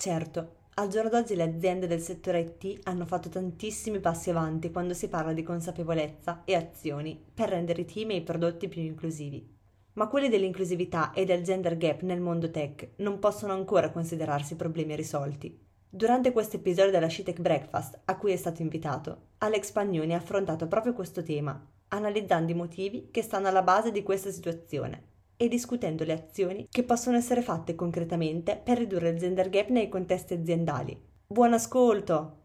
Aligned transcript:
Certo, 0.00 0.52
al 0.76 0.88
giorno 0.88 1.10
d'oggi 1.10 1.34
le 1.34 1.42
aziende 1.42 1.86
del 1.86 2.00
settore 2.00 2.40
IT 2.40 2.78
hanno 2.84 3.04
fatto 3.04 3.28
tantissimi 3.28 4.00
passi 4.00 4.30
avanti 4.30 4.70
quando 4.70 4.94
si 4.94 5.10
parla 5.10 5.34
di 5.34 5.42
consapevolezza 5.42 6.40
e 6.46 6.54
azioni 6.54 7.22
per 7.34 7.50
rendere 7.50 7.82
i 7.82 7.84
team 7.84 8.12
e 8.12 8.14
i 8.14 8.22
prodotti 8.22 8.66
più 8.66 8.80
inclusivi. 8.80 9.46
Ma 9.92 10.08
quelli 10.08 10.30
dell'inclusività 10.30 11.12
e 11.12 11.26
del 11.26 11.42
gender 11.42 11.76
gap 11.76 12.00
nel 12.00 12.22
mondo 12.22 12.50
tech 12.50 12.92
non 12.96 13.18
possono 13.18 13.52
ancora 13.52 13.90
considerarsi 13.90 14.56
problemi 14.56 14.96
risolti. 14.96 15.54
Durante 15.86 16.32
questo 16.32 16.56
episodio 16.56 16.92
della 16.92 17.10
SciTech 17.10 17.38
Breakfast, 17.38 18.00
a 18.06 18.16
cui 18.16 18.32
è 18.32 18.36
stato 18.36 18.62
invitato, 18.62 19.32
Alex 19.36 19.70
Pagnoni 19.70 20.14
ha 20.14 20.16
affrontato 20.16 20.66
proprio 20.66 20.94
questo 20.94 21.22
tema, 21.22 21.62
analizzando 21.88 22.50
i 22.50 22.54
motivi 22.54 23.08
che 23.10 23.20
stanno 23.20 23.48
alla 23.48 23.60
base 23.60 23.90
di 23.90 24.02
questa 24.02 24.30
situazione 24.30 25.09
e 25.40 25.48
discutendo 25.48 26.04
le 26.04 26.12
azioni 26.12 26.66
che 26.68 26.84
possono 26.84 27.16
essere 27.16 27.40
fatte 27.40 27.74
concretamente 27.74 28.60
per 28.62 28.76
ridurre 28.76 29.08
il 29.08 29.18
gender 29.18 29.48
gap 29.48 29.70
nei 29.70 29.88
contesti 29.88 30.34
aziendali. 30.34 30.94
Buon 31.26 31.54
ascolto! 31.54 32.36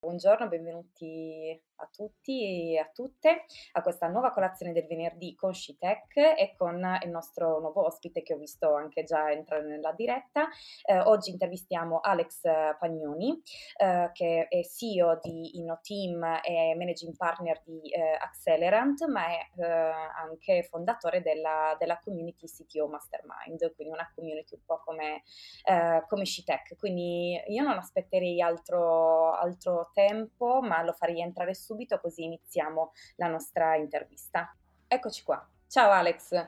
Buongiorno, 0.00 0.48
benvenuti 0.48 1.58
a 1.76 1.88
tutti 1.90 2.74
e 2.74 2.78
a 2.78 2.90
tutte 2.92 3.44
a 3.72 3.82
questa 3.82 4.08
nuova 4.08 4.30
colazione 4.30 4.72
del 4.72 4.86
venerdì 4.86 5.34
con 5.34 5.54
SciTech 5.54 6.16
e 6.16 6.54
con 6.56 6.80
il 7.02 7.10
nostro 7.10 7.60
nuovo 7.60 7.84
ospite 7.86 8.22
che 8.22 8.34
ho 8.34 8.38
visto 8.38 8.74
anche 8.74 9.04
già 9.04 9.30
entrare 9.30 9.64
nella 9.64 9.92
diretta. 9.92 10.48
Eh, 10.84 10.98
oggi 10.98 11.30
intervistiamo 11.30 12.00
Alex 12.00 12.42
Pagnoni, 12.78 13.40
eh, 13.76 14.10
che 14.12 14.46
è 14.48 14.62
CEO 14.64 15.18
di 15.22 15.58
InnoTeam 15.58 16.40
e 16.42 16.74
managing 16.76 17.16
partner 17.16 17.60
di 17.64 17.90
eh, 17.90 18.16
Accelerant, 18.20 19.06
ma 19.06 19.26
è 19.26 19.50
eh, 19.56 19.66
anche 19.66 20.62
fondatore 20.62 21.22
della, 21.22 21.76
della, 21.78 21.98
community 22.02 22.46
CTO 22.46 22.88
Mastermind, 22.88 23.74
quindi 23.74 23.94
una 23.94 24.10
community 24.14 24.54
un 24.56 24.64
po' 24.64 24.80
come, 24.84 25.22
eh, 25.64 26.04
come 26.08 26.24
SciTech. 26.24 26.76
Quindi 26.76 27.40
io 27.46 27.62
non 27.62 27.78
aspetterei 27.78 28.40
altro, 28.40 29.32
altro 29.32 29.90
tempo, 29.92 30.60
ma 30.60 30.82
lo 30.82 30.92
farei 30.92 31.20
entrare 31.20 31.54
subito 31.72 31.98
così 31.98 32.24
iniziamo 32.24 32.92
la 33.16 33.28
nostra 33.28 33.76
intervista. 33.76 34.54
Eccoci 34.86 35.22
qua. 35.22 35.48
Ciao 35.66 35.90
Alex. 35.90 36.46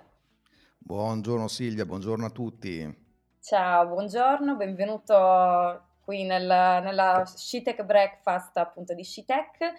Buongiorno 0.76 1.48
Silvia, 1.48 1.86
buongiorno 1.86 2.26
a 2.26 2.30
tutti. 2.30 3.02
Ciao, 3.40 3.86
buongiorno, 3.86 4.54
benvenuto 4.56 5.92
qui 6.00 6.24
nel, 6.24 6.46
nella 6.46 7.24
SciTech 7.24 7.84
Breakfast 7.84 8.58
appunto 8.58 8.92
di 8.92 9.02
SciTech 9.02 9.72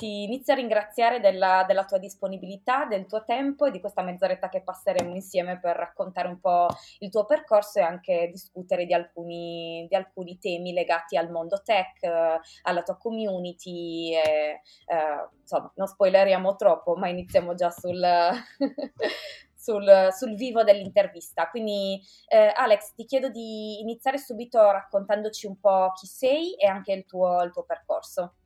ti 0.00 0.22
inizio 0.22 0.54
a 0.54 0.56
ringraziare 0.56 1.20
della, 1.20 1.62
della, 1.68 1.84
tua 1.84 1.98
disponibilità, 1.98 2.86
del 2.86 3.04
tuo 3.04 3.22
tempo 3.22 3.66
e 3.66 3.70
di 3.70 3.80
questa 3.80 4.00
mezz'oretta 4.00 4.48
che 4.48 4.62
passeremo 4.62 5.14
insieme 5.14 5.60
per 5.60 5.76
raccontare 5.76 6.26
un 6.26 6.40
po' 6.40 6.68
il 7.00 7.10
tuo 7.10 7.26
percorso 7.26 7.80
e 7.80 7.82
anche 7.82 8.30
discutere 8.32 8.86
di 8.86 8.94
alcuni, 8.94 9.86
di 9.90 9.94
alcuni 9.94 10.38
temi 10.38 10.72
legati 10.72 11.18
al 11.18 11.30
mondo 11.30 11.60
tech, 11.62 12.02
eh, 12.02 12.40
alla 12.62 12.82
tua 12.82 12.96
community. 12.96 14.14
E, 14.14 14.62
eh, 14.86 15.28
insomma, 15.38 15.70
non 15.74 15.86
spoileriamo 15.86 16.56
troppo, 16.56 16.94
ma 16.96 17.08
iniziamo 17.08 17.52
già 17.52 17.70
sul, 17.70 18.02
sul, 19.54 20.08
sul, 20.12 20.34
vivo 20.34 20.64
dell'intervista. 20.64 21.50
Quindi, 21.50 22.00
eh, 22.26 22.50
Alex, 22.56 22.94
ti 22.94 23.04
chiedo 23.04 23.28
di 23.28 23.80
iniziare 23.80 24.16
subito 24.16 24.58
raccontandoci 24.70 25.46
un 25.46 25.60
po' 25.60 25.92
chi 25.92 26.06
sei 26.06 26.54
e 26.54 26.66
anche 26.66 26.92
il 26.92 27.04
tuo, 27.04 27.42
il 27.42 27.52
tuo 27.52 27.64
percorso. 27.64 28.36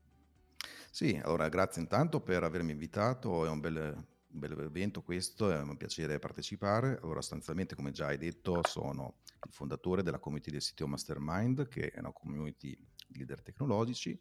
Sì, 0.96 1.18
allora 1.20 1.48
grazie 1.48 1.82
intanto 1.82 2.20
per 2.20 2.44
avermi 2.44 2.70
invitato, 2.70 3.44
è 3.44 3.48
un 3.48 3.58
bel, 3.58 3.74
un 4.28 4.38
bel 4.38 4.52
evento 4.60 5.02
questo, 5.02 5.50
è 5.50 5.58
un 5.60 5.76
piacere 5.76 6.20
partecipare. 6.20 7.00
Allora, 7.02 7.20
sostanzialmente, 7.20 7.74
come 7.74 7.90
già 7.90 8.06
hai 8.06 8.16
detto, 8.16 8.60
sono 8.62 9.16
il 9.44 9.50
fondatore 9.52 10.04
della 10.04 10.20
community 10.20 10.52
del 10.52 10.62
sito 10.62 10.86
Mastermind, 10.86 11.66
che 11.66 11.90
è 11.90 11.98
una 11.98 12.12
community 12.12 12.78
di 13.08 13.18
leader 13.18 13.42
tecnologici, 13.42 14.16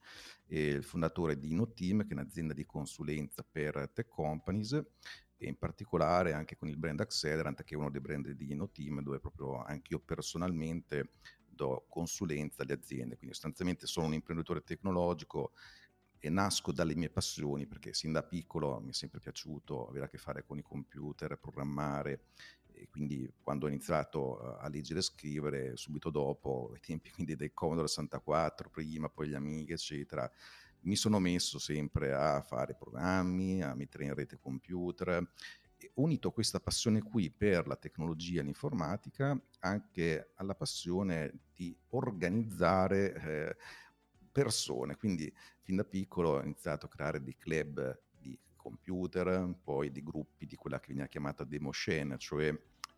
e 0.47 0.69
il 0.69 0.83
fondatore 0.83 1.37
di 1.37 1.51
InnoTeam, 1.51 2.01
che 2.07 2.09
è 2.09 2.13
un'azienda 2.13 2.53
di 2.55 2.65
consulenza 2.65 3.45
per 3.47 3.91
tech 3.93 4.07
companies, 4.07 4.73
e 5.37 5.47
in 5.47 5.57
particolare 5.59 6.33
anche 6.33 6.55
con 6.55 6.69
il 6.69 6.77
brand 6.77 7.01
Accelerant, 7.01 7.61
che 7.61 7.75
è 7.75 7.77
uno 7.77 7.91
dei 7.91 8.01
brand 8.01 8.31
di 8.31 8.51
InnoTeam, 8.51 9.03
dove 9.03 9.19
proprio 9.19 9.61
anche 9.61 9.93
io 9.93 9.99
personalmente 9.99 11.11
do 11.53 11.85
consulenza 11.87 12.63
alle 12.63 12.73
aziende. 12.73 13.15
Quindi 13.15 13.35
sostanzialmente 13.35 13.85
sono 13.85 14.07
un 14.07 14.13
imprenditore 14.15 14.63
tecnologico 14.63 15.51
e 16.25 16.29
nasco 16.29 16.71
dalle 16.71 16.95
mie 16.95 17.09
passioni, 17.09 17.67
perché 17.67 17.93
sin 17.93 18.13
da 18.13 18.23
piccolo 18.23 18.79
mi 18.79 18.91
è 18.91 18.93
sempre 18.93 19.19
piaciuto 19.19 19.89
avere 19.89 20.05
a 20.05 20.07
che 20.07 20.17
fare 20.17 20.45
con 20.45 20.57
i 20.57 20.61
computer, 20.61 21.37
programmare, 21.37 22.27
e 22.71 22.87
quindi 22.89 23.29
quando 23.41 23.65
ho 23.65 23.67
iniziato 23.67 24.39
a 24.39 24.69
leggere 24.69 24.99
e 24.99 25.03
scrivere, 25.03 25.75
subito 25.75 26.09
dopo, 26.09 26.71
ai 26.73 26.79
tempi 26.79 27.11
quindi 27.11 27.35
del 27.35 27.51
Commodore 27.53 27.89
64, 27.89 28.69
prima, 28.69 29.09
poi 29.09 29.27
gli 29.27 29.33
Amiga, 29.33 29.73
eccetera, 29.73 30.31
mi 30.83 30.95
sono 30.95 31.19
messo 31.19 31.59
sempre 31.59 32.13
a 32.13 32.41
fare 32.41 32.73
programmi, 32.73 33.61
a 33.61 33.75
mettere 33.75 34.05
in 34.05 34.13
rete 34.13 34.39
computer, 34.39 35.29
unito 35.95 36.31
questa 36.31 36.61
passione 36.61 37.01
qui 37.01 37.29
per 37.31 37.67
la 37.67 37.75
tecnologia 37.75 38.39
e 38.39 38.43
l'informatica 38.45 39.37
anche 39.59 40.31
alla 40.35 40.55
passione 40.55 41.39
di 41.53 41.77
organizzare 41.89 43.13
eh, 43.13 43.57
persone, 44.33 44.97
quindi 44.97 45.33
fin 45.61 45.77
da 45.77 45.85
piccolo 45.85 46.31
ho 46.31 46.41
iniziato 46.41 46.87
a 46.87 46.89
creare 46.89 47.23
dei 47.23 47.37
club 47.37 48.01
di 48.09 48.37
computer, 48.57 49.55
poi 49.63 49.91
dei 49.91 50.03
gruppi 50.03 50.45
di 50.45 50.57
quella 50.57 50.79
che 50.79 50.87
veniva 50.87 51.07
chiamata 51.07 51.45
demo 51.45 51.71
scene, 51.71 52.17
cioè 52.17 52.53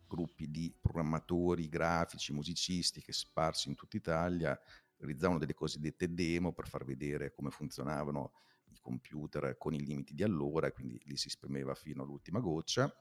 gruppi 0.08 0.50
di 0.50 0.74
programmatori, 0.80 1.68
grafici, 1.68 2.32
musicisti 2.32 3.02
che 3.02 3.12
sparsi 3.12 3.68
in 3.68 3.74
tutta 3.74 3.96
Italia 3.96 4.58
realizzavano 4.96 5.38
delle 5.38 5.54
cosiddette 5.54 6.14
demo 6.14 6.52
per 6.52 6.68
far 6.68 6.84
vedere 6.84 7.32
come 7.32 7.50
funzionavano 7.50 8.32
i 8.70 8.78
computer 8.80 9.56
con 9.58 9.74
i 9.74 9.84
limiti 9.84 10.14
di 10.14 10.22
allora, 10.22 10.68
e 10.68 10.72
quindi 10.72 10.98
li 11.04 11.16
si 11.16 11.28
spremeva 11.28 11.74
fino 11.74 12.02
all'ultima 12.02 12.40
goccia. 12.40 12.92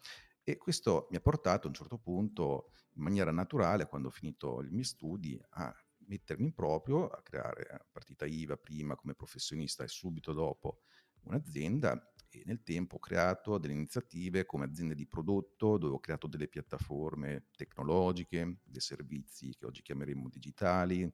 E 0.43 0.57
questo 0.57 1.07
mi 1.09 1.17
ha 1.17 1.21
portato 1.21 1.65
a 1.65 1.69
un 1.69 1.75
certo 1.75 1.97
punto, 1.97 2.71
in 2.93 3.03
maniera 3.03 3.31
naturale, 3.31 3.87
quando 3.87 4.09
ho 4.09 4.11
finito 4.11 4.61
i 4.63 4.69
miei 4.69 4.83
studi, 4.83 5.39
a 5.51 5.73
mettermi 6.07 6.45
in 6.45 6.53
proprio, 6.53 7.07
a 7.07 7.21
creare 7.21 7.87
partita 7.91 8.25
IVA 8.25 8.57
prima 8.57 8.95
come 8.95 9.15
professionista 9.15 9.83
e 9.83 9.87
subito 9.87 10.33
dopo 10.33 10.81
un'azienda 11.21 12.11
e 12.29 12.43
nel 12.45 12.61
tempo 12.63 12.95
ho 12.95 12.99
creato 12.99 13.57
delle 13.57 13.73
iniziative 13.73 14.45
come 14.45 14.65
aziende 14.65 14.95
di 14.95 15.07
prodotto 15.07 15.77
dove 15.77 15.95
ho 15.95 15.99
creato 15.99 16.27
delle 16.27 16.47
piattaforme 16.47 17.47
tecnologiche, 17.55 18.59
dei 18.63 18.81
servizi 18.81 19.55
che 19.55 19.65
oggi 19.65 19.81
chiameremo 19.81 20.29
digitali 20.29 21.09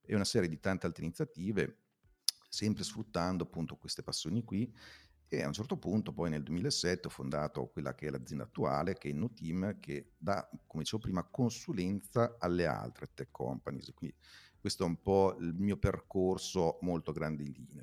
e 0.00 0.14
una 0.14 0.24
serie 0.24 0.48
di 0.48 0.58
tante 0.58 0.86
altre 0.86 1.04
iniziative 1.04 1.82
sempre 2.48 2.84
sfruttando 2.84 3.44
appunto 3.44 3.76
queste 3.76 4.02
passioni 4.02 4.42
qui 4.44 4.70
e 5.34 5.42
a 5.42 5.46
un 5.46 5.54
certo 5.54 5.78
punto, 5.78 6.12
poi 6.12 6.28
nel 6.28 6.42
2007, 6.42 7.06
ho 7.06 7.10
fondato 7.10 7.68
quella 7.68 7.94
che 7.94 8.08
è 8.08 8.10
l'azienda 8.10 8.44
attuale, 8.44 8.98
che 8.98 9.08
è 9.08 9.12
InnoTeam, 9.12 9.80
che 9.80 10.10
dà, 10.18 10.46
come 10.66 10.82
dicevo 10.82 11.00
prima, 11.00 11.24
consulenza 11.24 12.36
alle 12.38 12.66
altre 12.66 13.08
tech 13.14 13.30
companies. 13.30 13.94
Quindi 13.94 14.14
questo 14.60 14.84
è 14.84 14.86
un 14.86 15.00
po' 15.00 15.34
il 15.40 15.54
mio 15.54 15.78
percorso 15.78 16.76
molto 16.82 17.12
grandi 17.12 17.50
linee. 17.50 17.81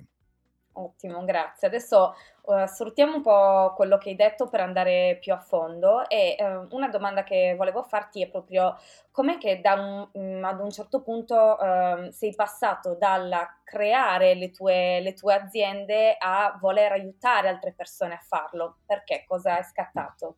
Ottimo, 0.79 1.25
grazie. 1.25 1.67
Adesso 1.67 2.15
uh, 2.43 2.65
sfruttiamo 2.65 3.15
un 3.15 3.21
po' 3.21 3.73
quello 3.75 3.97
che 3.97 4.09
hai 4.09 4.15
detto 4.15 4.47
per 4.47 4.61
andare 4.61 5.17
più 5.19 5.33
a 5.33 5.37
fondo 5.37 6.07
e 6.07 6.37
uh, 6.39 6.73
una 6.73 6.87
domanda 6.87 7.23
che 7.23 7.53
volevo 7.57 7.83
farti 7.83 8.21
è 8.21 8.29
proprio 8.29 8.77
com'è 9.11 9.37
che 9.37 9.61
un, 9.61 10.07
um, 10.13 10.43
ad 10.45 10.61
un 10.61 10.71
certo 10.71 11.01
punto 11.01 11.35
uh, 11.59 12.09
sei 12.11 12.33
passato 12.33 12.95
dal 12.95 13.29
creare 13.65 14.35
le 14.35 14.51
tue, 14.51 15.01
le 15.01 15.13
tue 15.13 15.33
aziende 15.33 16.15
a 16.17 16.57
voler 16.61 16.93
aiutare 16.93 17.49
altre 17.49 17.73
persone 17.73 18.13
a 18.13 18.23
farlo? 18.25 18.77
Perché? 18.85 19.25
Cosa 19.27 19.57
è 19.57 19.63
scattato? 19.63 20.37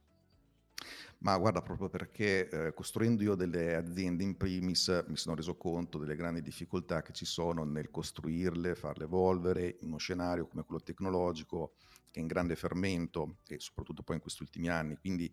Ma 1.24 1.38
guarda, 1.38 1.62
proprio 1.62 1.88
perché 1.88 2.50
eh, 2.50 2.74
costruendo 2.74 3.22
io 3.22 3.36
delle 3.36 3.76
aziende 3.76 4.24
in 4.24 4.36
primis 4.38 5.04
mi 5.08 5.16
sono 5.18 5.36
reso 5.36 5.56
conto 5.56 6.00
delle 6.00 6.16
grandi 6.16 6.42
difficoltà 6.42 7.04
che 7.04 7.14
ci 7.14 7.26
sono 7.26 7.64
nel 7.64 7.92
costruirle, 7.92 8.74
farle 8.74 9.04
evolvere 9.04 9.78
in 9.82 9.90
uno 9.90 9.98
scenario 9.98 10.48
come 10.48 10.64
quello 10.64 10.82
tecnologico 10.82 11.76
che 12.10 12.20
è 12.20 12.22
in 12.22 12.28
grande 12.28 12.56
fermento 12.56 13.38
e 13.48 13.60
soprattutto 13.60 14.02
poi 14.02 14.16
in 14.16 14.22
questi 14.22 14.42
ultimi 14.42 14.68
anni. 14.70 14.98
Quindi 14.98 15.32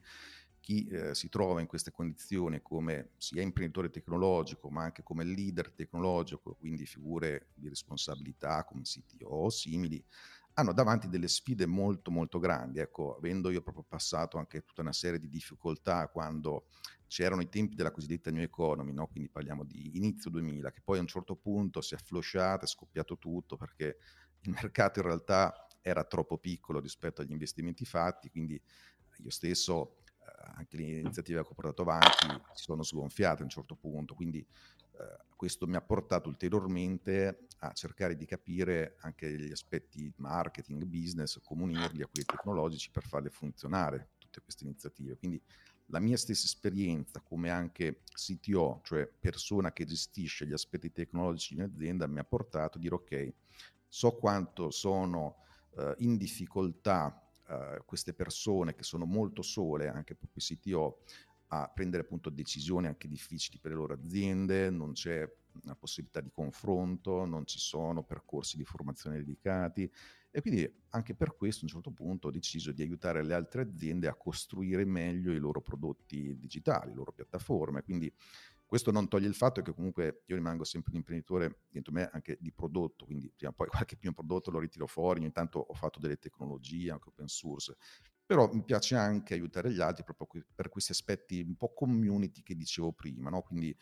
chi 0.61 0.87
eh, 0.89 1.15
si 1.15 1.31
trova 1.31 1.61
in 1.63 1.67
queste 1.67 1.91
condizioni 1.91 2.61
come 2.61 3.13
sia 3.17 3.41
imprenditore 3.41 3.89
tecnologico 3.89 4.69
ma 4.69 4.83
anche 4.83 5.03
come 5.03 5.25
leader 5.25 5.71
tecnologico, 5.73 6.55
quindi 6.57 6.85
figure 6.85 7.49
di 7.55 7.71
responsabilità 7.71 8.63
come 8.65 8.83
CTO 8.83 9.29
o 9.29 9.49
simili, 9.51 10.05
hanno 10.59 10.73
davanti 10.73 11.09
delle 11.09 11.29
sfide 11.29 11.67
molto 11.67 12.11
molto 12.11 12.41
grandi. 12.41 12.81
Ecco, 12.81 13.17
avendo 13.17 13.49
io 13.49 13.63
proprio 13.63 13.85
passato 13.89 14.39
anche 14.39 14.63
tutta 14.63 14.83
una 14.83 14.93
serie 14.93 15.21
di 15.21 15.29
difficoltà 15.29 16.09
quando 16.09 16.67
c'erano 17.07 17.41
i 17.43 17.49
tempi 17.49 17.77
della 17.77 17.93
cosiddetta 17.93 18.31
new 18.33 18.43
economy, 18.43 18.93
no? 18.93 19.07
quindi 19.07 19.31
parliamo 19.31 19.65
di 19.65 19.97
inizio 19.97 20.31
2000, 20.31 20.73
che 20.73 20.81
poi 20.83 20.99
a 20.99 21.01
un 21.01 21.07
certo 21.07 21.37
punto 21.37 21.81
si 21.81 21.95
è 21.95 21.99
flosciato, 21.99 22.65
è 22.65 22.69
scoppiato 22.69 23.19
tutto 23.19 23.57
perché 23.57 23.99
il 24.41 24.51
mercato 24.51 24.99
in 24.99 25.07
realtà 25.07 25.67
era 25.81 26.05
troppo 26.05 26.39
piccolo 26.39 26.81
rispetto 26.81 27.23
agli 27.23 27.31
investimenti 27.31 27.85
fatti, 27.85 28.29
quindi 28.29 28.61
io 29.19 29.31
stesso 29.31 29.99
eh, 30.21 30.53
anche 30.57 30.77
le 30.77 30.83
iniziative 30.83 31.43
che 31.43 31.49
ho 31.49 31.55
portato 31.55 31.83
avanti 31.83 32.27
si 32.53 32.65
sono 32.65 32.83
sgonfiate 32.83 33.43
a 33.43 33.45
un 33.45 33.51
certo 33.51 33.77
punto, 33.77 34.15
quindi 34.15 34.45
eh, 34.99 35.25
questo 35.37 35.67
mi 35.67 35.77
ha 35.77 35.81
portato 35.81 36.29
ulteriormente 36.29 37.47
a 37.59 37.73
cercare 37.73 38.17
di 38.17 38.27
capire 38.27 38.97
anche 39.01 39.31
gli 39.31 39.53
aspetti 39.53 40.13
marketing, 40.17 40.85
business, 40.85 41.41
comunirli 41.43 42.03
a 42.03 42.07
quelli 42.07 42.27
tecnologici 42.27 42.91
per 42.91 43.05
farle 43.05 43.31
funzionare 43.31 44.11
tutte 44.19 44.41
queste 44.43 44.65
iniziative. 44.65 45.17
Quindi 45.17 45.41
la 45.87 46.01
mia 46.01 46.17
stessa 46.17 46.45
esperienza 46.45 47.21
come 47.21 47.51
anche 47.51 48.03
CTO, 48.13 48.81
cioè 48.85 49.07
persona 49.07 49.73
che 49.73 49.85
gestisce 49.85 50.47
gli 50.47 50.53
aspetti 50.53 50.93
tecnologici 50.93 51.55
di 51.55 51.61
un'azienda, 51.61 52.07
mi 52.07 52.19
ha 52.19 52.25
portato 52.25 52.79
a 52.79 52.81
dire 52.81 52.95
ok, 52.95 53.33
so 53.87 54.13
quanto 54.17 54.71
sono 54.71 55.45
uh, 55.71 55.95
in 55.99 56.17
difficoltà 56.17 57.27
uh, 57.49 57.85
queste 57.87 58.13
persone 58.13 58.75
che 58.75 58.83
sono 58.83 59.07
molto 59.07 59.43
sole, 59.43 59.89
anche 59.89 60.15
proprio 60.15 60.43
CTO, 60.43 61.03
a 61.49 61.71
prendere 61.73 62.03
appunto 62.03 62.31
decisioni 62.31 62.87
anche 62.87 63.09
difficili 63.09 63.59
per 63.59 63.73
le 63.73 63.77
loro 63.77 63.95
aziende, 63.95 64.71
non 64.71 64.93
c'è 64.93 65.27
una 65.63 65.75
possibilità 65.75 66.21
di 66.21 66.31
confronto, 66.31 67.25
non 67.25 67.47
ci 67.47 67.59
sono 67.59 68.05
percorsi 68.05 68.57
di 68.57 68.65
formazione 68.65 69.17
dedicati 69.17 69.91
e 70.31 70.41
quindi 70.41 70.71
anche 70.91 71.15
per 71.15 71.35
questo 71.35 71.61
a 71.61 71.65
un 71.65 71.71
certo 71.71 71.91
punto 71.91 72.29
ho 72.29 72.31
deciso 72.31 72.71
di 72.71 72.83
aiutare 72.83 73.25
le 73.25 73.35
altre 73.35 73.63
aziende 73.63 74.09
a 74.09 74.15
costruire 74.15 74.85
meglio 74.85 75.33
i 75.33 75.39
loro 75.39 75.61
prodotti 75.61 76.37
digitali, 76.39 76.91
le 76.91 76.97
loro 76.97 77.13
piattaforme, 77.13 77.83
quindi 77.83 78.13
questo 78.69 78.91
non 78.91 79.09
toglie 79.09 79.27
il 79.27 79.35
fatto 79.35 79.63
che 79.63 79.73
comunque 79.73 80.25
io 80.27 80.37
rimango 80.37 80.63
sempre 80.63 80.91
un 80.91 80.99
imprenditore 80.99 81.63
dentro 81.71 81.91
me 81.91 82.11
anche 82.13 82.37
di 82.39 82.53
prodotto, 82.53 83.07
quindi 83.07 83.33
prima 83.35 83.51
o 83.51 83.55
poi 83.55 83.69
qualche 83.73 83.97
primo 83.97 84.13
prodotto 84.13 84.51
lo 84.51 84.59
ritiro 84.59 84.87
fuori, 84.87 85.21
ogni 85.21 85.33
tanto 85.33 85.59
ho 85.59 85.73
fatto 85.73 85.99
delle 85.99 86.19
tecnologie, 86.19 86.91
anche 86.91 87.09
open 87.09 87.29
source, 87.29 87.77
però 88.29 88.53
mi 88.53 88.63
piace 88.63 88.95
anche 88.95 89.33
aiutare 89.33 89.73
gli 89.73 89.81
altri 89.81 90.05
proprio 90.05 90.45
per 90.55 90.69
questi 90.69 90.93
aspetti 90.93 91.41
un 91.41 91.57
po' 91.57 91.73
community 91.73 92.43
che 92.43 92.55
dicevo 92.55 92.93
prima, 92.93 93.31
no? 93.31 93.41
quindi 93.41 93.75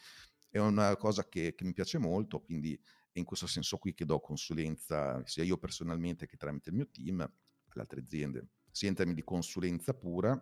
è 0.48 0.58
una 0.60 0.96
cosa 0.96 1.28
che, 1.28 1.56
che 1.56 1.64
mi 1.64 1.72
piace 1.72 1.98
molto, 1.98 2.40
quindi 2.40 2.81
è 3.10 3.19
in 3.19 3.25
questo 3.25 3.48
senso 3.48 3.76
qui 3.76 3.93
che 3.93 4.04
do 4.04 4.20
consulenza 4.20 5.20
sia 5.26 5.43
io 5.43 5.58
personalmente 5.58 6.26
che 6.26 6.37
tramite 6.37 6.70
il 6.70 6.76
mio 6.76 6.88
team 6.88 7.20
alle 7.20 7.82
altre 7.82 8.00
aziende, 8.00 8.50
sia 8.70 8.88
in 8.88 8.94
termini 8.94 9.19
di 9.19 9.25
consulenza 9.25 9.94
pura 9.94 10.40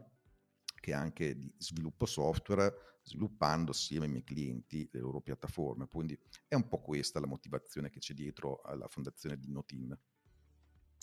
che 0.81 0.93
anche 0.93 1.35
di 1.35 1.51
sviluppo 1.57 2.05
software, 2.05 2.99
sviluppando 3.05 3.71
assieme 3.71 4.05
ai 4.05 4.11
miei 4.11 4.23
clienti 4.23 4.87
le 4.93 5.01
loro 5.01 5.23
piattaforme. 5.23 5.87
Quindi 5.89 6.19
è 6.47 6.55
un 6.57 6.69
po' 6.69 6.83
questa 6.83 7.21
la 7.21 7.27
motivazione 7.27 7.89
che 7.89 8.01
c'è 8.01 8.13
dietro 8.13 8.61
alla 8.61 8.87
fondazione 8.89 9.39
di 9.39 9.51
Noteam. 9.51 9.99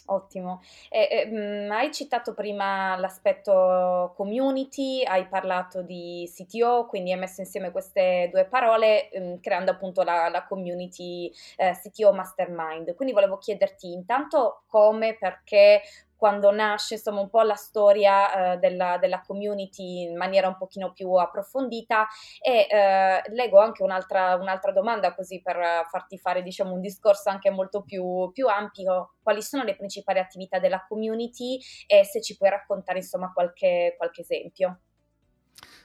Ottimo. 0.05 0.61
E, 0.89 1.07
e, 1.09 1.25
mh, 1.25 1.65
mm, 1.67 1.71
hai 1.71 1.91
citato 1.91 2.33
prima 2.33 2.95
l'aspetto 2.97 4.13
community, 4.15 5.03
hai 5.03 5.27
parlato 5.27 5.81
di 5.81 6.29
CTO, 6.33 6.85
quindi 6.87 7.11
hai 7.11 7.19
messo 7.19 7.41
insieme 7.41 7.71
queste 7.71 8.29
due 8.31 8.45
parole 8.45 9.09
mh, 9.13 9.19
mm, 9.19 9.35
creando 9.41 9.71
appunto 9.71 10.03
la, 10.03 10.29
la 10.29 10.45
community 10.45 11.31
eh, 11.57 11.73
CTO 11.73 12.13
Mastermind. 12.13 12.95
Quindi 12.95 13.13
volevo 13.13 13.37
chiederti 13.37 13.91
intanto 13.91 14.63
come, 14.67 15.15
perché, 15.17 15.81
quando 16.21 16.51
nasce 16.51 16.93
insomma 16.93 17.19
un 17.19 17.31
po' 17.31 17.41
la 17.41 17.55
storia 17.55 18.53
eh, 18.53 18.57
della, 18.59 18.99
della, 18.99 19.23
community 19.25 20.03
in 20.03 20.15
maniera 20.17 20.47
un 20.47 20.55
pochino 20.55 20.93
più 20.93 21.11
approfondita. 21.13 22.07
E 22.39 22.67
eh, 22.69 23.23
leggo 23.33 23.59
anche 23.59 23.81
un'altra, 23.81 24.35
un'altra, 24.35 24.71
domanda 24.71 25.15
così 25.15 25.41
per 25.41 25.57
farti 25.89 26.19
fare 26.19 26.43
diciamo 26.43 26.73
un 26.73 26.79
discorso 26.79 27.29
anche 27.29 27.49
molto 27.49 27.81
più, 27.81 28.29
più 28.31 28.45
ampio. 28.45 29.15
Quali 29.23 29.41
sono 29.41 29.63
le 29.63 29.75
principali 29.75 30.19
attività 30.19 30.59
della 30.59 30.85
community? 30.87 31.59
E 31.87 32.05
se 32.05 32.21
ci 32.21 32.37
puoi 32.37 32.51
raccontare 32.51 32.99
insomma 32.99 33.33
qualche, 33.33 33.95
qualche 33.97 34.21
esempio. 34.21 34.81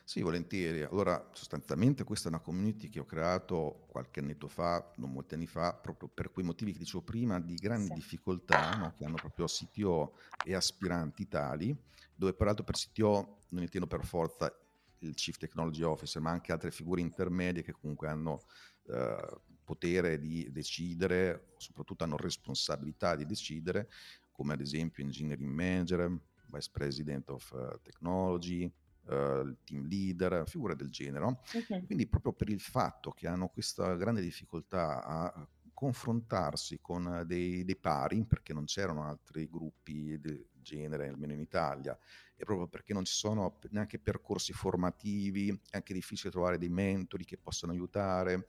Sì, 0.08 0.22
volentieri. 0.22 0.82
Allora, 0.82 1.30
sostanzialmente 1.32 2.04
questa 2.04 2.28
è 2.28 2.30
una 2.30 2.40
community 2.40 2.88
che 2.88 3.00
ho 3.00 3.04
creato 3.04 3.86
qualche 3.88 4.20
annetto 4.20 4.46
fa, 4.46 4.92
non 4.98 5.10
molti 5.10 5.34
anni 5.34 5.48
fa, 5.48 5.74
proprio 5.74 6.08
per 6.08 6.30
quei 6.30 6.44
motivi 6.44 6.70
che 6.70 6.78
dicevo 6.78 7.02
prima, 7.02 7.40
di 7.40 7.56
grandi 7.56 7.88
sì. 7.88 7.94
difficoltà, 7.94 8.76
no? 8.76 8.92
che 8.96 9.04
hanno 9.04 9.16
proprio 9.16 9.46
CTO 9.46 10.16
e 10.44 10.54
aspiranti 10.54 11.26
tali, 11.26 11.76
dove 12.14 12.34
peraltro 12.34 12.62
per 12.62 12.76
CTO 12.76 13.38
non 13.48 13.62
intendo 13.62 13.88
per 13.88 14.04
forza 14.04 14.56
il 14.98 15.12
Chief 15.14 15.36
Technology 15.38 15.82
Officer, 15.82 16.22
ma 16.22 16.30
anche 16.30 16.52
altre 16.52 16.70
figure 16.70 17.00
intermedie 17.00 17.64
che 17.64 17.72
comunque 17.72 18.06
hanno 18.06 18.44
eh, 18.86 19.40
potere 19.64 20.20
di 20.20 20.48
decidere, 20.52 21.54
soprattutto 21.56 22.04
hanno 22.04 22.16
responsabilità 22.16 23.16
di 23.16 23.26
decidere, 23.26 23.90
come 24.30 24.52
ad 24.52 24.60
esempio 24.60 25.02
Engineering 25.02 25.50
Manager, 25.50 26.16
Vice 26.46 26.70
President 26.70 27.28
of 27.30 27.50
uh, 27.50 27.80
Technology, 27.82 28.72
uh, 29.06 29.56
team 29.64 29.86
leader, 29.86 30.44
figure 30.46 30.76
del 30.76 30.90
genere. 30.90 31.24
No? 31.24 31.40
Okay. 31.54 31.84
Quindi 31.84 32.06
proprio 32.06 32.32
per 32.32 32.48
il 32.48 32.60
fatto 32.60 33.10
che 33.12 33.26
hanno 33.26 33.48
questa 33.48 33.94
grande 33.94 34.20
difficoltà 34.20 35.04
a 35.04 35.48
confrontarsi 35.72 36.78
con 36.80 37.22
dei, 37.26 37.62
dei 37.64 37.76
pari, 37.76 38.24
perché 38.24 38.54
non 38.54 38.64
c'erano 38.64 39.04
altri 39.04 39.46
gruppi 39.46 40.18
del 40.18 40.48
genere, 40.54 41.08
almeno 41.08 41.34
in 41.34 41.40
Italia, 41.40 41.96
e 42.34 42.44
proprio 42.44 42.66
perché 42.66 42.94
non 42.94 43.04
ci 43.04 43.12
sono 43.12 43.58
neanche 43.70 43.98
percorsi 43.98 44.54
formativi, 44.54 45.50
è 45.68 45.76
anche 45.76 45.92
difficile 45.92 46.30
trovare 46.30 46.56
dei 46.56 46.70
mentori 46.70 47.26
che 47.26 47.36
possano 47.36 47.72
aiutare. 47.72 48.48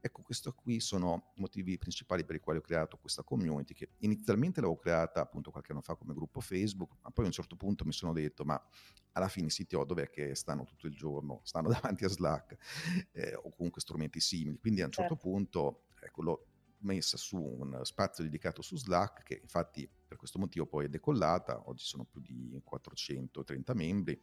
Ecco, 0.00 0.22
questo 0.22 0.52
qui 0.52 0.78
sono 0.80 1.32
i 1.34 1.40
motivi 1.40 1.76
principali 1.76 2.24
per 2.24 2.36
i 2.36 2.40
quali 2.40 2.58
ho 2.58 2.62
creato 2.62 2.96
questa 2.98 3.22
community, 3.22 3.74
che 3.74 3.90
inizialmente 3.98 4.60
l'avevo 4.60 4.78
creata 4.78 5.20
appunto 5.20 5.50
qualche 5.50 5.72
anno 5.72 5.80
fa 5.80 5.96
come 5.96 6.14
gruppo 6.14 6.40
Facebook, 6.40 6.96
ma 7.02 7.10
poi 7.10 7.24
a 7.24 7.28
un 7.28 7.32
certo 7.32 7.56
punto 7.56 7.84
mi 7.84 7.92
sono 7.92 8.12
detto, 8.12 8.44
ma 8.44 8.62
alla 9.12 9.28
fine 9.28 9.46
i 9.46 9.50
siti 9.50 9.76
dov'è 9.76 10.08
che 10.08 10.34
stanno 10.34 10.64
tutto 10.64 10.86
il 10.86 10.94
giorno? 10.94 11.40
Stanno 11.42 11.68
davanti 11.72 12.04
a 12.04 12.08
Slack 12.08 13.08
eh, 13.12 13.34
o 13.34 13.50
comunque 13.50 13.80
strumenti 13.80 14.20
simili. 14.20 14.58
Quindi 14.58 14.82
a 14.82 14.86
un 14.86 14.92
certo 14.92 15.14
certo. 15.14 15.28
punto 15.28 15.82
ecco, 16.00 16.22
l'ho 16.22 16.46
messa 16.80 17.16
su 17.16 17.36
un 17.36 17.80
spazio 17.82 18.22
dedicato 18.22 18.62
su 18.62 18.76
Slack, 18.76 19.24
che 19.24 19.40
infatti 19.42 19.88
per 20.06 20.16
questo 20.16 20.38
motivo 20.38 20.66
poi 20.66 20.84
è 20.84 20.88
decollata, 20.88 21.68
oggi 21.68 21.84
sono 21.84 22.04
più 22.04 22.20
di 22.20 22.60
430 22.62 23.74
membri, 23.74 24.20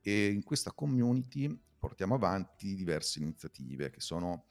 e 0.00 0.28
in 0.28 0.42
questa 0.42 0.72
community 0.72 1.54
portiamo 1.78 2.14
avanti 2.14 2.74
diverse 2.74 3.18
iniziative 3.20 3.90
che 3.90 4.00
sono 4.00 4.46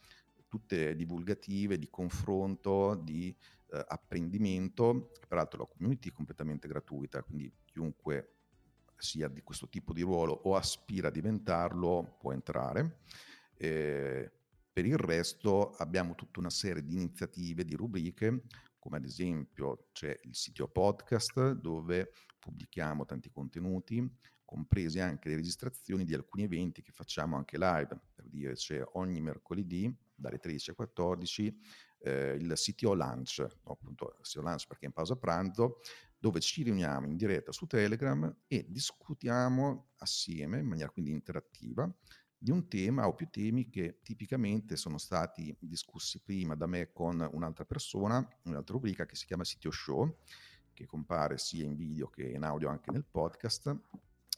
tutte 0.51 0.97
divulgative, 0.97 1.77
di 1.77 1.89
confronto, 1.89 2.93
di 3.01 3.33
eh, 3.71 3.85
apprendimento. 3.87 5.13
Peraltro 5.25 5.59
la 5.59 5.65
community 5.65 6.09
è 6.09 6.11
completamente 6.11 6.67
gratuita, 6.67 7.23
quindi 7.23 7.49
chiunque 7.63 8.33
sia 8.97 9.29
di 9.29 9.41
questo 9.43 9.69
tipo 9.69 9.93
di 9.93 10.01
ruolo 10.01 10.33
o 10.33 10.57
aspira 10.57 11.07
a 11.07 11.11
diventarlo 11.11 12.17
può 12.19 12.33
entrare. 12.33 12.99
Eh, 13.55 14.29
per 14.73 14.85
il 14.85 14.97
resto 14.97 15.71
abbiamo 15.77 16.15
tutta 16.15 16.41
una 16.41 16.49
serie 16.49 16.83
di 16.83 16.95
iniziative, 16.95 17.63
di 17.63 17.75
rubriche, 17.75 18.43
come 18.77 18.97
ad 18.97 19.05
esempio 19.05 19.87
c'è 19.93 20.19
il 20.23 20.35
sito 20.35 20.67
podcast 20.67 21.51
dove 21.53 22.11
pubblichiamo 22.39 23.05
tanti 23.05 23.29
contenuti, 23.29 24.05
compresi 24.43 24.99
anche 24.99 25.29
le 25.29 25.35
registrazioni 25.35 26.03
di 26.03 26.13
alcuni 26.13 26.43
eventi 26.43 26.81
che 26.81 26.91
facciamo 26.91 27.37
anche 27.37 27.57
live, 27.57 27.97
per 28.13 28.27
dire 28.27 28.53
c'è 28.53 28.83
ogni 28.93 29.21
mercoledì 29.21 29.93
dalle 30.21 30.37
13 30.37 30.69
alle 30.69 30.77
14 30.77 31.59
eh, 32.03 32.37
il 32.39 32.53
CTO 32.55 32.93
Lunch, 32.93 33.39
no, 33.39 33.71
appunto 33.71 34.17
CTO 34.21 34.41
Lunch 34.41 34.67
perché 34.67 34.85
è 34.85 34.87
in 34.87 34.93
pausa 34.93 35.15
pranzo, 35.15 35.79
dove 36.17 36.39
ci 36.39 36.63
riuniamo 36.63 37.07
in 37.07 37.17
diretta 37.17 37.51
su 37.51 37.65
Telegram 37.65 38.33
e 38.47 38.65
discutiamo 38.69 39.89
assieme, 39.97 40.59
in 40.59 40.67
maniera 40.67 40.89
quindi 40.89 41.11
interattiva, 41.11 41.91
di 42.37 42.49
un 42.49 42.67
tema 42.67 43.07
o 43.07 43.13
più 43.13 43.29
temi 43.29 43.69
che 43.69 43.99
tipicamente 44.01 44.75
sono 44.75 44.97
stati 44.97 45.55
discussi 45.59 46.19
prima 46.21 46.55
da 46.55 46.65
me 46.65 46.91
con 46.91 47.27
un'altra 47.33 47.65
persona, 47.65 48.27
un'altra 48.43 48.73
rubrica 48.73 49.05
che 49.05 49.15
si 49.15 49.27
chiama 49.27 49.43
CTO 49.43 49.69
Show, 49.69 50.17
che 50.73 50.87
compare 50.87 51.37
sia 51.37 51.63
in 51.63 51.75
video 51.75 52.07
che 52.07 52.23
in 52.23 52.43
audio 52.43 52.69
anche 52.69 52.91
nel 52.91 53.05
podcast, 53.05 53.75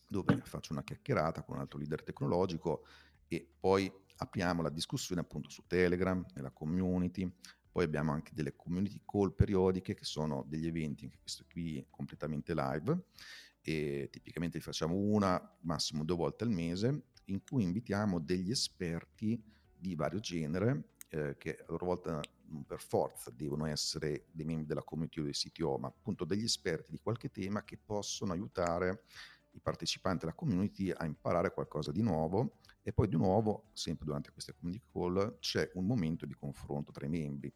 dove 0.06 0.42
faccio 0.44 0.74
una 0.74 0.84
chiacchierata 0.84 1.44
con 1.44 1.56
un 1.56 1.62
altro 1.62 1.80
leader 1.80 2.04
tecnologico 2.04 2.86
e 3.28 3.50
poi 3.58 3.92
apriamo 4.18 4.62
la 4.62 4.70
discussione 4.70 5.22
appunto 5.22 5.50
su 5.50 5.64
Telegram, 5.68 6.26
nella 6.36 6.52
community, 6.52 7.32
poi 7.72 7.86
abbiamo 7.86 8.12
anche 8.12 8.32
delle 8.36 8.56
community 8.56 9.02
call 9.04 9.34
periodiche 9.34 9.96
che 9.96 10.06
sono 10.06 10.46
degli 10.48 10.68
eventi, 10.68 11.06
anche 11.06 11.18
questo 11.20 11.44
qui 11.50 11.86
completamente 11.90 12.54
live, 12.54 13.06
e 13.62 14.10
tipicamente 14.12 14.58
li 14.58 14.64
facciamo 14.64 14.96
una, 14.96 15.58
massimo 15.62 16.04
due 16.04 16.16
volte 16.16 16.44
al 16.44 16.52
mese, 16.52 17.06
in 17.26 17.42
cui 17.44 17.64
invitiamo 17.64 18.20
degli 18.20 18.52
esperti 18.52 19.42
di 19.76 19.96
vario 19.96 20.20
genere 20.20 20.90
eh, 21.10 21.36
che 21.38 21.58
a 21.60 21.66
loro 21.68 21.86
volta 21.86 22.22
non 22.46 22.66
per 22.66 22.82
forza 22.82 23.32
devono 23.32 23.66
essere 23.66 24.26
dei 24.32 24.46
membri 24.46 24.66
della 24.66 24.84
community 24.84 25.20
o 25.20 25.24
del 25.24 25.34
CTO, 25.34 25.78
ma 25.78 25.88
appunto 25.88 26.26
degli 26.26 26.44
esperti 26.44 26.92
di 26.92 27.00
qualche 27.02 27.32
tema 27.32 27.64
che 27.64 27.80
possono 27.84 28.34
aiutare 28.34 29.04
i 29.52 29.60
partecipanti 29.60 30.26
alla 30.26 30.34
community 30.34 30.92
a 30.92 31.06
imparare 31.06 31.52
qualcosa 31.52 31.92
di 31.92 32.02
nuovo 32.02 32.60
e 32.84 32.92
poi 32.92 33.08
di 33.08 33.16
nuovo, 33.16 33.70
sempre 33.74 34.06
durante 34.06 34.32
queste 34.32 34.54
community 34.54 34.86
call, 34.92 35.40
c'è 35.40 35.72
un 35.76 35.86
momento 35.86 36.26
di 36.26 36.36
confronto 36.36 36.92
tra 36.92 37.06
i 37.06 37.10
membri. 37.10 37.52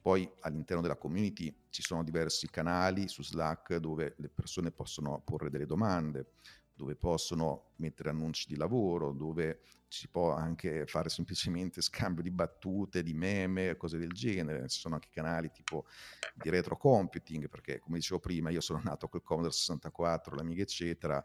Poi 0.00 0.30
all'interno 0.40 0.82
della 0.82 0.96
community 0.96 1.54
ci 1.70 1.82
sono 1.82 2.04
diversi 2.04 2.48
canali 2.48 3.08
su 3.08 3.22
Slack 3.22 3.76
dove 3.76 4.14
le 4.18 4.28
persone 4.28 4.70
possono 4.70 5.20
porre 5.24 5.50
delle 5.50 5.66
domande, 5.66 6.32
dove 6.78 6.94
possono 6.94 7.72
mettere 7.78 8.10
annunci 8.10 8.46
di 8.46 8.54
lavoro, 8.54 9.12
dove 9.12 9.62
si 9.88 10.06
può 10.06 10.30
anche 10.30 10.86
fare 10.86 11.08
semplicemente 11.08 11.80
scambio 11.80 12.22
di 12.22 12.30
battute, 12.30 13.02
di 13.02 13.14
meme, 13.14 13.76
cose 13.76 13.98
del 13.98 14.12
genere. 14.12 14.68
Ci 14.68 14.78
sono 14.78 14.94
anche 14.94 15.08
canali 15.10 15.50
tipo 15.50 15.86
di 16.34 16.50
retro 16.50 16.76
computing, 16.76 17.48
perché 17.48 17.80
come 17.80 17.96
dicevo 17.96 18.20
prima, 18.20 18.50
io 18.50 18.60
sono 18.60 18.80
nato 18.84 19.08
col 19.08 19.24
Commodore 19.24 19.52
64, 19.52 20.36
l'Amiga, 20.36 20.62
eccetera. 20.62 21.24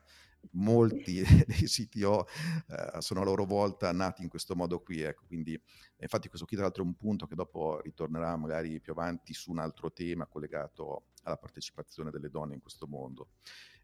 Molti 0.53 1.21
dei 1.45 1.67
CTO 1.67 2.27
eh, 2.67 2.99
sono 2.99 3.21
a 3.21 3.23
loro 3.23 3.45
volta 3.45 3.91
nati 3.91 4.23
in 4.23 4.29
questo 4.29 4.55
modo 4.55 4.81
qui, 4.81 5.01
ecco, 5.01 5.25
quindi 5.27 5.57
infatti 5.97 6.29
questo 6.29 6.47
qui 6.47 6.55
tra 6.55 6.65
l'altro 6.65 6.83
è 6.83 6.87
un 6.87 6.95
punto 6.95 7.27
che 7.27 7.35
dopo 7.35 7.79
ritornerà 7.79 8.35
magari 8.37 8.81
più 8.81 8.91
avanti 8.91 9.35
su 9.35 9.51
un 9.51 9.59
altro 9.59 9.91
tema 9.91 10.25
collegato 10.25 11.11
alla 11.23 11.37
partecipazione 11.37 12.09
delle 12.09 12.29
donne 12.29 12.55
in 12.55 12.59
questo 12.59 12.87
mondo. 12.87 13.29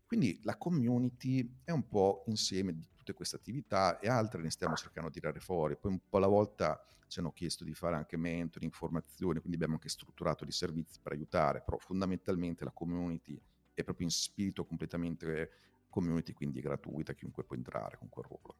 Quindi 0.09 0.39
la 0.41 0.57
community 0.57 1.59
è 1.63 1.69
un 1.69 1.87
po' 1.87 2.23
insieme 2.29 2.73
di 2.73 2.83
tutte 2.95 3.13
queste 3.13 3.35
attività 3.35 3.99
e 3.99 4.09
altre 4.09 4.41
ne 4.41 4.49
stiamo 4.49 4.73
cercando 4.73 5.09
di 5.09 5.19
tirare 5.19 5.39
fuori. 5.39 5.77
Poi 5.77 5.91
un 5.91 5.99
po' 6.09 6.17
alla 6.17 6.25
volta 6.25 6.83
ci 7.05 7.19
hanno 7.19 7.31
chiesto 7.31 7.63
di 7.63 7.75
fare 7.75 7.95
anche 7.95 8.17
mentoring, 8.17 8.71
informazioni, 8.71 9.37
quindi 9.37 9.57
abbiamo 9.57 9.75
anche 9.75 9.87
strutturato 9.87 10.45
dei 10.45 10.51
servizi 10.51 10.97
per 10.99 11.11
aiutare, 11.11 11.61
però 11.61 11.77
fondamentalmente 11.77 12.63
la 12.63 12.71
community 12.71 13.39
è 13.71 13.83
proprio 13.83 14.07
in 14.07 14.11
spirito 14.11 14.65
completamente 14.65 15.51
community, 15.89 16.33
quindi 16.33 16.57
è 16.57 16.63
gratuita, 16.63 17.13
chiunque 17.13 17.43
può 17.43 17.55
entrare 17.55 17.99
con 17.99 18.09
quel 18.09 18.25
ruolo. 18.25 18.55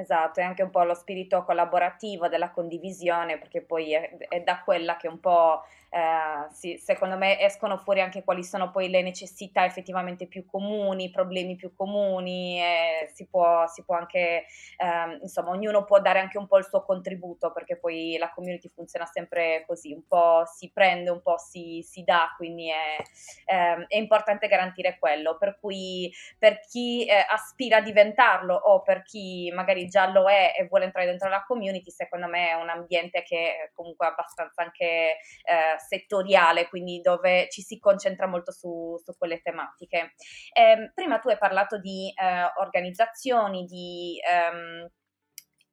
Esatto, 0.00 0.40
è 0.40 0.42
anche 0.42 0.62
un 0.62 0.70
po' 0.70 0.82
lo 0.82 0.94
spirito 0.94 1.44
collaborativo 1.44 2.28
della 2.28 2.50
condivisione, 2.50 3.38
perché 3.38 3.60
poi 3.60 3.92
è, 3.92 4.16
è 4.28 4.40
da 4.40 4.62
quella 4.62 4.96
che 4.96 5.08
un 5.08 5.20
po' 5.20 5.62
eh, 5.92 6.48
sì, 6.52 6.78
secondo 6.78 7.16
me 7.16 7.40
escono 7.40 7.76
fuori 7.76 8.00
anche 8.00 8.22
quali 8.22 8.44
sono 8.44 8.70
poi 8.70 8.88
le 8.88 9.02
necessità 9.02 9.64
effettivamente 9.64 10.26
più 10.26 10.46
comuni, 10.46 11.04
i 11.04 11.10
problemi 11.10 11.56
più 11.56 11.74
comuni 11.74 12.60
e 12.60 13.10
si 13.12 13.26
può, 13.26 13.66
si 13.66 13.82
può 13.84 13.96
anche, 13.96 14.44
eh, 14.76 15.18
insomma, 15.20 15.50
ognuno 15.50 15.84
può 15.84 16.00
dare 16.00 16.20
anche 16.20 16.38
un 16.38 16.46
po' 16.46 16.58
il 16.58 16.64
suo 16.64 16.84
contributo 16.84 17.50
perché 17.50 17.76
poi 17.76 18.16
la 18.18 18.30
community 18.30 18.68
funziona 18.68 19.04
sempre 19.04 19.64
così, 19.66 19.92
un 19.92 20.06
po' 20.06 20.44
si 20.46 20.70
prende, 20.72 21.10
un 21.10 21.22
po' 21.22 21.38
si, 21.38 21.84
si 21.84 22.04
dà, 22.04 22.32
quindi 22.36 22.68
è, 22.68 23.02
eh, 23.46 23.86
è, 23.88 23.96
importante 23.96 24.46
garantire 24.46 24.96
quello. 24.98 25.36
Per 25.38 25.58
cui 25.58 26.12
per 26.38 26.60
chi 26.60 27.04
eh, 27.04 27.24
aspira 27.28 27.78
a 27.78 27.82
diventarlo 27.82 28.54
o 28.54 28.82
per 28.82 29.02
chi 29.02 29.50
magari 29.52 29.88
già 29.90 30.06
lo 30.10 30.30
è 30.30 30.54
e 30.56 30.66
vuole 30.68 30.84
entrare 30.86 31.06
dentro 31.06 31.28
la 31.28 31.44
community, 31.44 31.90
secondo 31.90 32.28
me 32.28 32.48
è 32.48 32.54
un 32.54 32.70
ambiente 32.70 33.22
che 33.22 33.70
comunque 33.74 34.06
è 34.06 34.10
abbastanza 34.10 34.62
anche 34.62 34.84
eh, 34.84 35.78
settoriale, 35.86 36.68
quindi 36.68 37.00
dove 37.00 37.48
ci 37.50 37.60
si 37.60 37.78
concentra 37.78 38.26
molto 38.26 38.52
su, 38.52 38.96
su 39.04 39.14
quelle 39.18 39.42
tematiche. 39.42 40.14
Eh, 40.52 40.92
prima 40.94 41.18
tu 41.18 41.28
hai 41.28 41.36
parlato 41.36 41.78
di 41.78 42.12
eh, 42.14 42.50
organizzazioni, 42.56 43.64
di 43.64 44.18
ehm, 44.24 44.88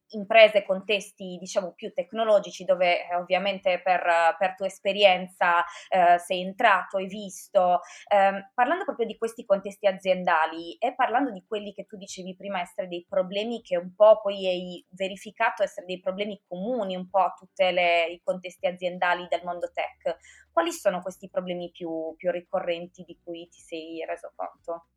imprese, 0.10 0.64
contesti 0.64 1.38
diciamo 1.40 1.74
più 1.74 1.92
tecnologici 1.94 2.64
dove 2.64 3.08
eh, 3.08 3.16
ovviamente 3.16 3.82
per, 3.82 4.02
per, 4.38 4.56
tua 4.56 4.68
esperienza 4.68 5.64
eh, 5.90 6.18
sei 6.20 6.42
entrato, 6.42 6.98
hai 6.98 7.08
visto, 7.08 7.82
eh, 8.08 8.50
parlando 8.54 8.86
proprio 8.86 9.06
di 9.06 9.18
questi 9.18 9.46
contesti 9.46 9.88
aziendali 9.88 10.76
e 10.78 10.94
parlando 10.96 11.32
di 11.32 11.44
quelli 11.48 11.74
che 11.74 11.86
tu 11.86 11.98
dicevi 11.98 12.36
prima 12.36 12.62
essere 12.62 12.88
dei 12.88 13.06
problemi 13.08 13.62
che 13.62 13.78
un 13.78 13.94
po' 13.96 14.22
poi 14.22 14.48
hai 14.48 14.86
verificato 14.90 15.64
essere 15.64 15.86
dei 15.86 16.00
problemi 16.00 16.42
comuni 16.48 16.96
un 16.96 17.10
po' 17.10 17.20
a 17.20 17.34
tutti 17.38 17.64
i 17.64 18.22
contesti 18.24 18.68
aziendali 18.68 19.28
del 19.30 19.42
mondo 19.44 19.72
tech, 19.72 20.18
quali 20.52 20.72
sono 20.72 21.02
questi 21.02 21.30
problemi 21.30 21.72
più, 21.72 22.14
più 22.16 22.32
ricorrenti 22.32 23.04
di 23.04 23.20
cui 23.24 23.48
ti 23.48 23.60
sei 23.60 24.04
reso 24.06 24.32
conto? 24.36 24.88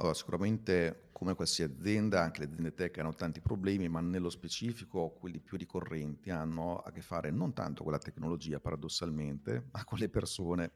Allora, 0.00 0.14
sicuramente 0.14 1.08
come 1.12 1.34
qualsiasi 1.34 1.70
azienda, 1.70 2.22
anche 2.22 2.40
le 2.40 2.46
aziende 2.46 2.72
tech 2.72 2.96
hanno 2.96 3.14
tanti 3.14 3.42
problemi, 3.42 3.86
ma 3.88 4.00
nello 4.00 4.30
specifico 4.30 5.10
quelli 5.10 5.40
più 5.40 5.58
ricorrenti 5.58 6.30
hanno 6.30 6.78
a 6.78 6.90
che 6.90 7.02
fare 7.02 7.30
non 7.30 7.52
tanto 7.52 7.82
con 7.82 7.92
la 7.92 7.98
tecnologia, 7.98 8.60
paradossalmente, 8.60 9.68
ma 9.72 9.84
con 9.84 9.98
le 9.98 10.08
persone. 10.08 10.72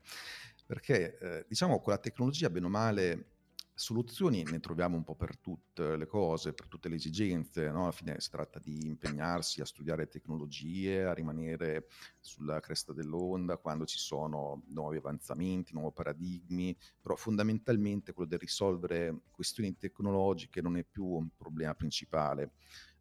Perché 0.66 1.18
eh, 1.18 1.46
diciamo 1.48 1.80
con 1.80 1.94
la 1.94 1.98
tecnologia, 1.98 2.50
bene 2.50 2.66
o 2.66 2.68
male, 2.68 3.33
Soluzioni 3.76 4.44
ne 4.44 4.60
troviamo 4.60 4.96
un 4.96 5.02
po' 5.02 5.16
per 5.16 5.36
tutte 5.36 5.96
le 5.96 6.06
cose, 6.06 6.52
per 6.52 6.68
tutte 6.68 6.88
le 6.88 6.94
esigenze, 6.94 7.72
no? 7.72 7.82
alla 7.82 7.90
fine 7.90 8.20
si 8.20 8.30
tratta 8.30 8.60
di 8.60 8.86
impegnarsi 8.86 9.60
a 9.60 9.64
studiare 9.64 10.06
tecnologie, 10.06 11.04
a 11.04 11.12
rimanere 11.12 11.88
sulla 12.20 12.60
cresta 12.60 12.92
dell'onda 12.92 13.56
quando 13.56 13.84
ci 13.84 13.98
sono 13.98 14.62
nuovi 14.68 14.98
avanzamenti, 14.98 15.72
nuovi 15.72 15.92
paradigmi, 15.92 16.76
però 17.00 17.16
fondamentalmente 17.16 18.12
quello 18.12 18.28
del 18.28 18.38
risolvere 18.38 19.22
questioni 19.32 19.76
tecnologiche 19.76 20.62
non 20.62 20.76
è 20.76 20.84
più 20.84 21.04
un 21.06 21.30
problema 21.36 21.74
principale. 21.74 22.52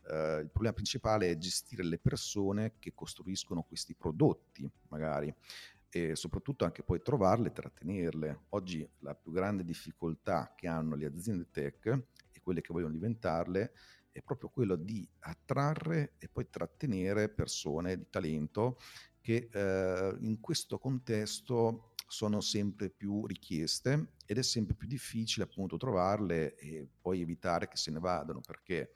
Uh, 0.06 0.40
il 0.40 0.50
problema 0.50 0.74
principale 0.74 1.30
è 1.30 1.38
gestire 1.38 1.82
le 1.82 1.98
persone 1.98 2.74
che 2.78 2.94
costruiscono 2.94 3.64
questi 3.64 3.96
prodotti, 3.96 4.70
magari 4.90 5.34
e 5.96 6.16
soprattutto 6.16 6.66
anche 6.66 6.82
poi 6.82 7.04
trovarle 7.04 7.50
e 7.50 7.52
trattenerle. 7.52 8.46
Oggi 8.50 8.88
la 9.00 9.14
più 9.14 9.32
grande 9.32 9.64
difficoltà 9.64 10.54
che 10.58 10.68
hanno 10.68 10.96
le 10.96 11.06
aziende 11.06 11.52
tech 11.52 11.86
e 12.32 12.42
quelle 12.42 12.62
che 12.62 12.74
vogliono 12.74 12.94
diventarle 12.94 13.74
è 14.12 14.22
proprio 14.24 14.50
quello 14.50 14.76
di 14.76 15.08
attrarre 15.20 16.16
e 16.18 16.30
poi 16.30 16.50
trattenere 16.50 17.30
persone 17.30 17.96
di 17.96 18.08
talento 18.10 18.80
che 19.22 19.50
eh, 19.52 20.18
in 20.22 20.40
questo 20.40 20.80
contesto 20.80 21.94
sono 22.08 22.42
sempre 22.42 22.90
più 22.90 23.28
richieste 23.28 24.14
ed 24.26 24.40
è 24.40 24.44
sempre 24.44 24.76
più 24.76 24.88
difficile 24.88 25.46
appunto 25.46 25.78
trovarle 25.78 26.56
e 26.56 26.88
poi 27.02 27.22
evitare 27.22 27.68
che 27.68 27.78
se 27.78 27.92
ne 27.92 28.00
vadano 28.00 28.42
perché 28.42 28.94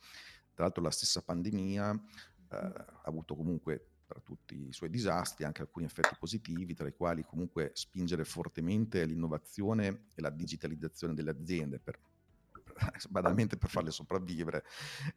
tra 0.54 0.64
l'altro 0.64 0.82
la 0.82 0.92
stessa 0.92 1.22
pandemia 1.22 1.92
eh, 1.92 2.56
ha 2.56 3.02
avuto 3.04 3.36
comunque 3.36 3.97
tra 4.08 4.22
tutti 4.22 4.68
i 4.70 4.72
suoi 4.72 4.90
disastri, 4.90 5.44
anche 5.44 5.62
alcuni 5.62 5.86
effetti 5.86 6.16
positivi, 6.18 6.74
tra 6.74 6.88
i 6.88 6.96
quali 6.96 7.24
comunque 7.24 7.72
spingere 7.74 8.24
fortemente 8.24 9.04
l'innovazione 9.06 10.06
e 10.16 10.22
la 10.22 10.30
digitalizzazione 10.30 11.14
delle 11.14 11.32
aziende 11.32 11.78
per, 11.78 12.00
banalmente 13.10 13.58
per 13.58 13.70
farle 13.70 13.92
sopravvivere. 13.92 14.64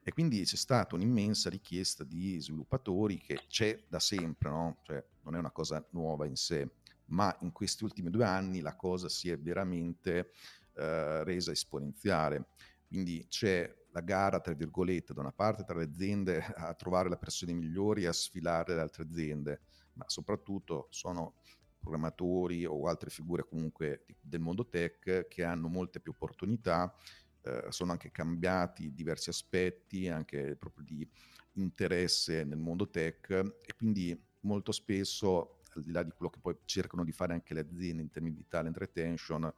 E 0.02 0.12
quindi 0.12 0.42
c'è 0.42 0.56
stata 0.56 0.96
un'immensa 0.96 1.48
richiesta 1.48 2.02
di 2.02 2.40
sviluppatori 2.40 3.18
che 3.18 3.44
c'è 3.46 3.84
da 3.88 4.00
sempre, 4.00 4.50
no? 4.50 4.78
cioè, 4.82 5.02
non 5.22 5.36
è 5.36 5.38
una 5.38 5.52
cosa 5.52 5.86
nuova 5.90 6.26
in 6.26 6.36
sé, 6.36 6.68
ma 7.06 7.34
in 7.42 7.52
questi 7.52 7.84
ultimi 7.84 8.10
due 8.10 8.24
anni 8.24 8.60
la 8.60 8.74
cosa 8.74 9.08
si 9.08 9.30
è 9.30 9.38
veramente 9.38 10.32
eh, 10.74 11.22
resa 11.22 11.52
esponenziale. 11.52 12.48
Quindi 12.88 13.24
c'è 13.28 13.72
la 13.92 14.00
gara, 14.00 14.40
tra 14.40 14.54
virgolette, 14.54 15.14
da 15.14 15.20
una 15.20 15.32
parte 15.32 15.64
tra 15.64 15.76
le 15.78 15.84
aziende 15.84 16.38
a 16.56 16.74
trovare 16.74 17.08
le 17.08 17.16
persone 17.16 17.52
migliori 17.52 18.04
e 18.04 18.08
a 18.08 18.12
sfilare 18.12 18.74
le 18.74 18.80
altre 18.80 19.04
aziende, 19.04 19.60
ma 19.94 20.04
soprattutto 20.08 20.86
sono 20.90 21.34
programmatori 21.78 22.66
o 22.66 22.86
altre 22.86 23.10
figure 23.10 23.46
comunque 23.48 24.04
del 24.20 24.40
mondo 24.40 24.68
tech 24.68 25.26
che 25.28 25.44
hanno 25.44 25.68
molte 25.68 26.00
più 26.00 26.12
opportunità, 26.12 26.94
eh, 27.42 27.66
sono 27.70 27.92
anche 27.92 28.10
cambiati 28.10 28.92
diversi 28.92 29.30
aspetti, 29.30 30.08
anche 30.08 30.56
proprio 30.56 30.84
di 30.84 31.08
interesse 31.54 32.44
nel 32.44 32.58
mondo 32.58 32.88
tech 32.88 33.30
e 33.30 33.74
quindi 33.76 34.18
molto 34.40 34.72
spesso, 34.72 35.62
al 35.74 35.82
di 35.82 35.90
là 35.90 36.02
di 36.02 36.10
quello 36.10 36.30
che 36.30 36.38
poi 36.40 36.56
cercano 36.64 37.04
di 37.04 37.12
fare 37.12 37.32
anche 37.32 37.54
le 37.54 37.60
aziende 37.60 38.02
in 38.02 38.10
termini 38.10 38.36
di 38.36 38.46
talent 38.46 38.76
retention, 38.76 39.52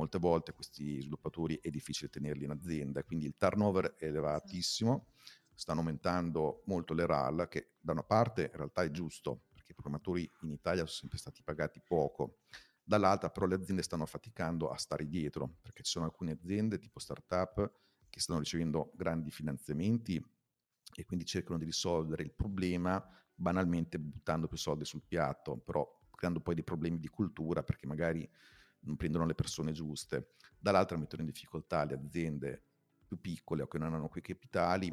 molte 0.00 0.18
volte 0.18 0.52
questi 0.52 1.00
sviluppatori 1.00 1.58
è 1.60 1.68
difficile 1.68 2.08
tenerli 2.08 2.44
in 2.44 2.50
azienda, 2.50 3.02
quindi 3.04 3.26
il 3.26 3.36
turnover 3.36 3.94
è 3.96 4.06
elevatissimo, 4.06 5.08
stanno 5.54 5.80
aumentando 5.80 6.62
molto 6.66 6.94
le 6.94 7.04
RAL, 7.04 7.46
che 7.48 7.72
da 7.78 7.92
una 7.92 8.02
parte 8.02 8.44
in 8.44 8.56
realtà 8.56 8.82
è 8.82 8.90
giusto, 8.90 9.44
perché 9.52 9.72
i 9.72 9.74
programmatori 9.74 10.30
in 10.40 10.52
Italia 10.52 10.84
sono 10.84 10.96
sempre 10.96 11.18
stati 11.18 11.42
pagati 11.42 11.82
poco, 11.86 12.38
dall'altra 12.82 13.28
però 13.28 13.44
le 13.46 13.56
aziende 13.56 13.82
stanno 13.82 14.06
faticando 14.06 14.70
a 14.70 14.76
stare 14.78 15.06
dietro, 15.06 15.58
perché 15.60 15.82
ci 15.82 15.92
sono 15.92 16.06
alcune 16.06 16.32
aziende 16.32 16.78
tipo 16.78 16.98
startup 16.98 17.70
che 18.08 18.20
stanno 18.20 18.38
ricevendo 18.38 18.90
grandi 18.94 19.30
finanziamenti 19.30 20.22
e 20.96 21.04
quindi 21.04 21.26
cercano 21.26 21.58
di 21.58 21.66
risolvere 21.66 22.22
il 22.22 22.32
problema 22.32 23.04
banalmente 23.34 23.98
buttando 23.98 24.48
più 24.48 24.56
soldi 24.56 24.86
sul 24.86 25.02
piatto, 25.06 25.58
però 25.58 25.86
creando 26.10 26.40
poi 26.40 26.54
dei 26.54 26.64
problemi 26.64 26.98
di 26.98 27.08
cultura 27.08 27.62
perché 27.62 27.86
magari 27.86 28.28
non 28.80 28.96
prendono 28.96 29.26
le 29.26 29.34
persone 29.34 29.72
giuste, 29.72 30.34
dall'altra 30.58 30.96
mettono 30.96 31.22
in 31.22 31.28
difficoltà 31.28 31.84
le 31.84 31.94
aziende 31.94 32.64
più 33.04 33.20
piccole 33.20 33.62
o 33.62 33.66
che 33.66 33.78
non 33.78 33.94
hanno 33.94 34.08
quei 34.08 34.22
capitali 34.22 34.92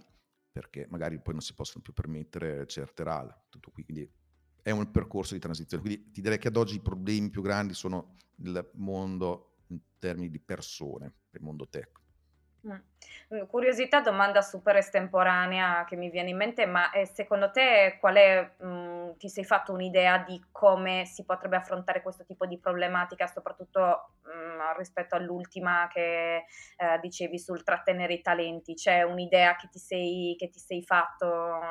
perché 0.52 0.88
magari 0.90 1.22
poi 1.22 1.34
non 1.34 1.42
si 1.42 1.54
possono 1.54 1.84
più 1.84 1.94
permettere 1.94 2.66
certe 2.66 3.04
RAL. 3.04 3.44
Tutto 3.50 3.70
qui, 3.70 3.84
quindi 3.84 4.12
è 4.64 4.72
un 4.72 4.90
percorso 4.90 5.36
di 5.36 5.40
transizione. 5.40 5.84
Quindi 5.84 6.12
ti 6.12 6.22
direi 6.22 6.40
che 6.40 6.48
ad 6.48 6.58
oggi 6.58 6.76
i 6.76 6.82
problemi 6.82 7.30
più 7.30 7.44
grandi 7.44 7.76
sono 7.76 8.16
nel 8.38 8.68
mondo 8.74 9.60
in 9.68 9.80
termini 10.00 10.30
di 10.30 10.40
persone, 10.40 11.14
nel 11.30 11.44
mondo 11.44 11.68
tech. 11.68 12.02
Mm. 12.68 13.44
Curiosità, 13.48 14.02
domanda 14.02 14.42
super 14.42 14.78
estemporanea 14.78 15.84
che 15.86 15.96
mi 15.96 16.10
viene 16.10 16.30
in 16.30 16.38
mente, 16.38 16.66
ma 16.66 16.92
eh, 16.92 17.06
secondo 17.06 17.52
te 17.52 17.98
qual 18.00 18.16
è, 18.16 18.56
mh, 18.58 18.68
mm, 18.68 19.12
ti 19.18 19.30
sei 19.30 19.44
fatto 19.44 19.74
un'idea 19.74 20.20
di 20.20 20.42
come 20.52 21.06
si 21.06 21.26
potrebbe 21.26 21.58
affrontare 21.58 22.02
questo 22.02 22.26
tipo 22.26 22.46
di 22.46 22.58
problematica, 22.58 23.28
soprattutto 23.28 24.14
mh, 24.24 24.30
mm, 24.30 24.78
rispetto 24.78 25.16
all'ultima 25.16 25.88
che 25.92 26.36
eh, 26.38 27.00
dicevi 27.02 27.38
sul 27.38 27.64
trattenere 27.64 28.14
i 28.14 28.22
talenti? 28.22 28.74
C'è 28.76 29.04
un'idea 29.04 29.56
che 29.56 29.68
ti 29.70 29.80
sei, 29.80 30.36
che 30.38 30.50
ti 30.50 30.60
sei 30.60 30.84
fatto 30.84 31.26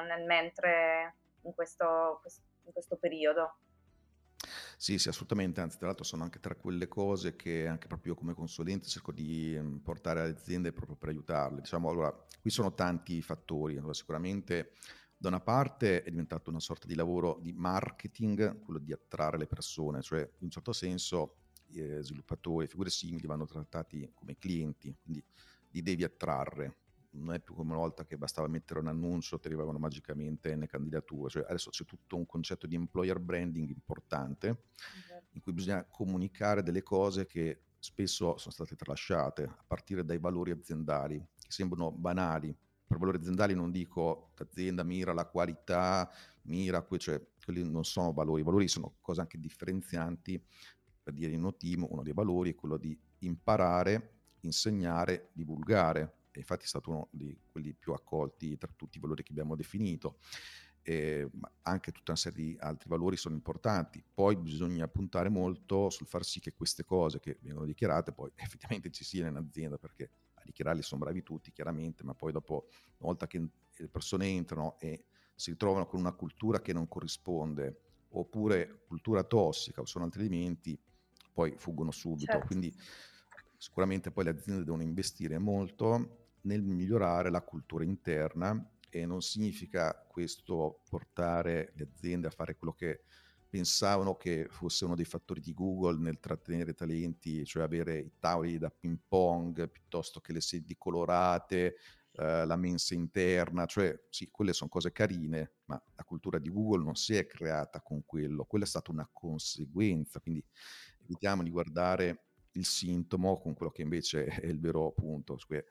nel 0.06 0.24
mentre 0.24 1.16
in 1.42 1.54
questo, 1.54 2.20
in 2.64 2.72
questo 2.72 2.96
periodo? 2.96 3.56
Sì, 4.78 4.98
sì, 4.98 5.08
assolutamente, 5.08 5.60
anzi 5.62 5.78
tra 5.78 5.86
l'altro 5.86 6.04
sono 6.04 6.22
anche 6.22 6.38
tra 6.38 6.54
quelle 6.54 6.86
cose 6.86 7.34
che 7.34 7.66
anche 7.66 7.86
proprio 7.86 8.12
io 8.12 8.18
come 8.18 8.34
consulente 8.34 8.86
cerco 8.88 9.10
di 9.10 9.56
mhmm, 9.58 9.78
portare 9.78 10.20
alle 10.20 10.30
aziende 10.32 10.72
proprio 10.72 10.96
per 10.96 11.08
aiutarle. 11.08 11.60
Diciamo, 11.62 11.88
allora, 11.88 12.14
qui 12.40 12.50
sono 12.50 12.74
tanti 12.74 13.22
fattori, 13.22 13.76
allora, 13.78 13.94
sicuramente 13.94 14.72
da 15.16 15.28
una 15.28 15.40
parte 15.40 16.02
è 16.02 16.10
diventato 16.10 16.50
una 16.50 16.60
sorta 16.60 16.86
di 16.86 16.94
lavoro 16.94 17.38
di 17.40 17.52
marketing, 17.54 18.60
quello 18.60 18.78
di 18.78 18.92
attrarre 18.92 19.38
le 19.38 19.46
persone, 19.46 20.02
cioè 20.02 20.20
in 20.20 20.44
un 20.44 20.50
certo 20.50 20.72
senso 20.74 21.38
eh, 21.72 22.02
sviluppatori, 22.02 22.66
figure 22.66 22.90
simili 22.90 23.26
vanno 23.26 23.46
trattati 23.46 24.10
come 24.14 24.36
clienti, 24.36 24.94
quindi 25.02 25.24
li 25.70 25.80
devi 25.82 26.04
attrarre, 26.04 26.76
non 27.16 27.34
è 27.34 27.40
più 27.40 27.54
come 27.54 27.72
una 27.72 27.80
volta 27.80 28.04
che 28.04 28.16
bastava 28.16 28.48
mettere 28.48 28.80
un 28.80 28.88
annuncio, 28.88 29.38
ti 29.38 29.46
arrivavano 29.46 29.78
magicamente 29.78 30.54
le 30.54 30.66
candidature, 30.66 31.28
cioè 31.30 31.44
adesso 31.48 31.70
c'è 31.70 31.84
tutto 31.84 32.16
un 32.16 32.26
concetto 32.26 32.66
di 32.66 32.74
employer 32.74 33.18
branding 33.18 33.68
importante 33.70 34.48
okay. 34.48 35.22
in 35.32 35.40
cui 35.40 35.52
bisogna 35.52 35.84
comunicare 35.84 36.62
delle 36.62 36.82
cose 36.82 37.26
che 37.26 37.62
spesso 37.78 38.36
sono 38.36 38.52
state 38.52 38.76
tralasciate, 38.76 39.44
a 39.44 39.64
partire 39.66 40.04
dai 40.04 40.18
valori 40.18 40.50
aziendali, 40.50 41.18
che 41.18 41.50
sembrano 41.50 41.92
banali. 41.92 42.54
Per 42.86 42.98
valori 42.98 43.18
aziendali 43.18 43.54
non 43.54 43.70
dico 43.70 44.30
l'azienda 44.36 44.82
mira 44.84 45.12
la 45.12 45.26
qualità, 45.26 46.08
mira, 46.42 46.84
cioè 46.98 47.20
quelli 47.44 47.68
non 47.68 47.84
sono 47.84 48.12
valori, 48.12 48.42
i 48.42 48.44
valori 48.44 48.68
sono 48.68 48.96
cose 49.00 49.20
anche 49.20 49.38
differenzianti, 49.38 50.40
per 51.02 51.14
dire 51.14 51.32
in 51.32 51.44
un 51.44 51.56
team 51.56 51.86
uno 51.88 52.02
dei 52.02 52.12
valori 52.12 52.50
è 52.50 52.54
quello 52.54 52.76
di 52.76 52.98
imparare, 53.20 54.14
insegnare, 54.40 55.30
divulgare 55.32 56.14
infatti 56.38 56.64
è 56.64 56.68
stato 56.68 56.90
uno 56.90 57.08
di 57.10 57.36
quelli 57.50 57.72
più 57.72 57.92
accolti 57.92 58.56
tra 58.56 58.70
tutti 58.74 58.98
i 58.98 59.00
valori 59.00 59.22
che 59.22 59.32
abbiamo 59.32 59.56
definito. 59.56 60.18
Eh, 60.82 61.28
anche 61.62 61.90
tutta 61.90 62.12
una 62.12 62.20
serie 62.20 62.44
di 62.44 62.56
altri 62.60 62.88
valori 62.88 63.16
sono 63.16 63.34
importanti. 63.34 64.02
Poi 64.14 64.36
bisogna 64.36 64.86
puntare 64.86 65.28
molto 65.28 65.90
sul 65.90 66.06
far 66.06 66.24
sì 66.24 66.38
che 66.38 66.52
queste 66.54 66.84
cose 66.84 67.18
che 67.18 67.38
vengono 67.40 67.66
dichiarate 67.66 68.12
poi 68.12 68.30
effettivamente 68.36 68.90
ci 68.90 69.04
siano 69.04 69.28
in 69.28 69.36
azienda, 69.36 69.78
perché 69.78 70.10
a 70.34 70.42
dichiararli 70.44 70.82
sono 70.82 71.00
bravi 71.00 71.22
tutti 71.22 71.50
chiaramente, 71.50 72.04
ma 72.04 72.14
poi 72.14 72.32
dopo, 72.32 72.68
una 72.98 73.08
volta 73.08 73.26
che 73.26 73.38
le 73.38 73.88
persone 73.88 74.26
entrano 74.28 74.78
e 74.78 75.06
si 75.34 75.50
ritrovano 75.50 75.86
con 75.86 76.00
una 76.00 76.12
cultura 76.12 76.60
che 76.60 76.72
non 76.72 76.88
corrisponde, 76.88 77.80
oppure 78.10 78.84
cultura 78.86 79.22
tossica 79.24 79.80
o 79.80 79.84
sono 79.84 80.04
altri 80.04 80.20
elementi, 80.20 80.78
poi 81.32 81.54
fuggono 81.56 81.90
subito. 81.90 82.32
Certo. 82.32 82.46
Quindi 82.46 82.74
sicuramente 83.56 84.10
poi 84.10 84.24
le 84.24 84.30
aziende 84.30 84.64
devono 84.64 84.82
investire 84.82 85.38
molto 85.38 86.25
nel 86.46 86.62
migliorare 86.62 87.30
la 87.30 87.42
cultura 87.42 87.84
interna 87.84 88.68
e 88.88 89.04
non 89.04 89.20
significa 89.20 89.94
questo 90.08 90.82
portare 90.88 91.72
le 91.74 91.88
aziende 91.92 92.28
a 92.28 92.30
fare 92.30 92.56
quello 92.56 92.72
che 92.72 93.02
pensavano 93.48 94.16
che 94.16 94.46
fosse 94.50 94.84
uno 94.84 94.94
dei 94.94 95.04
fattori 95.04 95.40
di 95.40 95.54
Google 95.54 95.98
nel 95.98 96.18
trattenere 96.18 96.74
talenti, 96.74 97.44
cioè 97.44 97.62
avere 97.62 97.98
i 97.98 98.12
tavoli 98.18 98.58
da 98.58 98.70
ping 98.70 98.98
pong 99.06 99.68
piuttosto 99.68 100.20
che 100.20 100.32
le 100.32 100.40
sedi 100.40 100.76
colorate, 100.76 101.76
eh, 102.12 102.44
la 102.44 102.56
mensa 102.56 102.94
interna, 102.94 103.66
cioè 103.66 103.98
sì, 104.10 104.28
quelle 104.30 104.52
sono 104.52 104.70
cose 104.70 104.92
carine, 104.92 105.52
ma 105.66 105.82
la 105.94 106.04
cultura 106.04 106.38
di 106.38 106.50
Google 106.50 106.84
non 106.84 106.94
si 106.96 107.14
è 107.14 107.26
creata 107.26 107.80
con 107.80 108.04
quello, 108.04 108.44
quella 108.44 108.64
è 108.64 108.68
stata 108.68 108.90
una 108.90 109.08
conseguenza, 109.12 110.20
quindi 110.20 110.44
evitiamo 111.02 111.42
di 111.42 111.50
guardare 111.50 112.22
il 112.52 112.64
sintomo 112.64 113.38
con 113.38 113.54
quello 113.54 113.70
che 113.70 113.82
invece 113.82 114.24
è 114.24 114.46
il 114.46 114.60
vero 114.60 114.92
punto, 114.92 115.36
cioè 115.36 115.62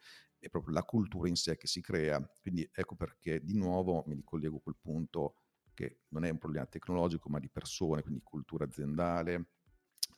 è 0.45 0.49
proprio 0.49 0.73
la 0.73 0.83
cultura 0.83 1.27
in 1.27 1.35
sé 1.35 1.57
che 1.57 1.65
si 1.65 1.81
crea. 1.81 2.21
Quindi 2.39 2.69
ecco 2.71 2.95
perché 2.95 3.43
di 3.43 3.55
nuovo 3.55 4.03
mi 4.05 4.13
ricollego 4.13 4.57
a 4.57 4.61
quel 4.61 4.77
punto 4.79 5.37
che 5.73 6.01
non 6.09 6.23
è 6.23 6.29
un 6.29 6.37
problema 6.37 6.67
tecnologico 6.67 7.29
ma 7.29 7.39
di 7.39 7.49
persone, 7.49 8.03
quindi 8.03 8.21
cultura 8.21 8.65
aziendale, 8.65 9.53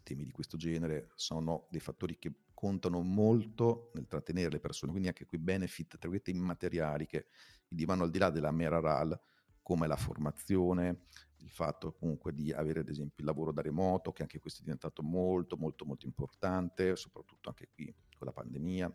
temi 0.04 0.26
di 0.26 0.32
questo 0.32 0.58
genere 0.58 1.12
sono 1.16 1.68
dei 1.72 1.80
fattori 1.80 2.18
che 2.18 2.34
contano 2.54 3.02
molto 3.02 3.92
nel 3.94 4.08
trattenere 4.08 4.50
le 4.50 4.60
persone, 4.60 4.92
quindi 4.92 5.08
anche 5.08 5.26
quei 5.26 5.40
benefit 5.40 5.98
tra 5.98 6.10
virgolette 6.10 6.32
immateriali 6.32 7.06
che 7.06 7.28
vanno 7.70 8.04
al 8.04 8.12
di 8.12 8.18
là 8.18 8.30
della 8.30 8.52
mera 8.52 8.80
RAL, 8.80 9.20
come 9.62 9.88
la 9.88 9.98
formazione, 9.98 11.04
il 11.38 11.50
fatto 11.50 11.94
comunque 11.94 12.34
di 12.34 12.52
avere 12.52 12.82
ad 12.82 12.90
esempio 12.90 13.16
il 13.18 13.26
lavoro 13.26 13.52
da 13.52 13.62
remoto, 13.62 14.12
che 14.12 14.24
anche 14.24 14.40
questo 14.40 14.60
è 14.60 14.64
diventato 14.64 15.04
molto 15.04 15.58
molto 15.58 15.86
molto 15.86 16.06
importante, 16.06 16.96
soprattutto 16.96 17.50
anche 17.50 17.70
qui 17.74 17.94
con 18.18 18.28
la 18.28 18.34
pandemia, 18.34 18.94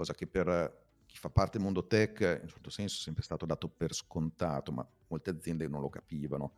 cosa 0.00 0.14
che 0.14 0.26
per 0.26 0.88
chi 1.04 1.18
fa 1.18 1.28
parte 1.28 1.58
del 1.58 1.66
mondo 1.66 1.86
tech 1.86 2.20
in 2.20 2.38
un 2.42 2.48
certo 2.48 2.70
senso 2.70 2.96
è 2.96 3.02
sempre 3.02 3.22
stato 3.22 3.44
dato 3.44 3.68
per 3.68 3.92
scontato, 3.92 4.72
ma 4.72 4.86
molte 5.08 5.28
aziende 5.28 5.68
non 5.68 5.82
lo 5.82 5.90
capivano. 5.90 6.54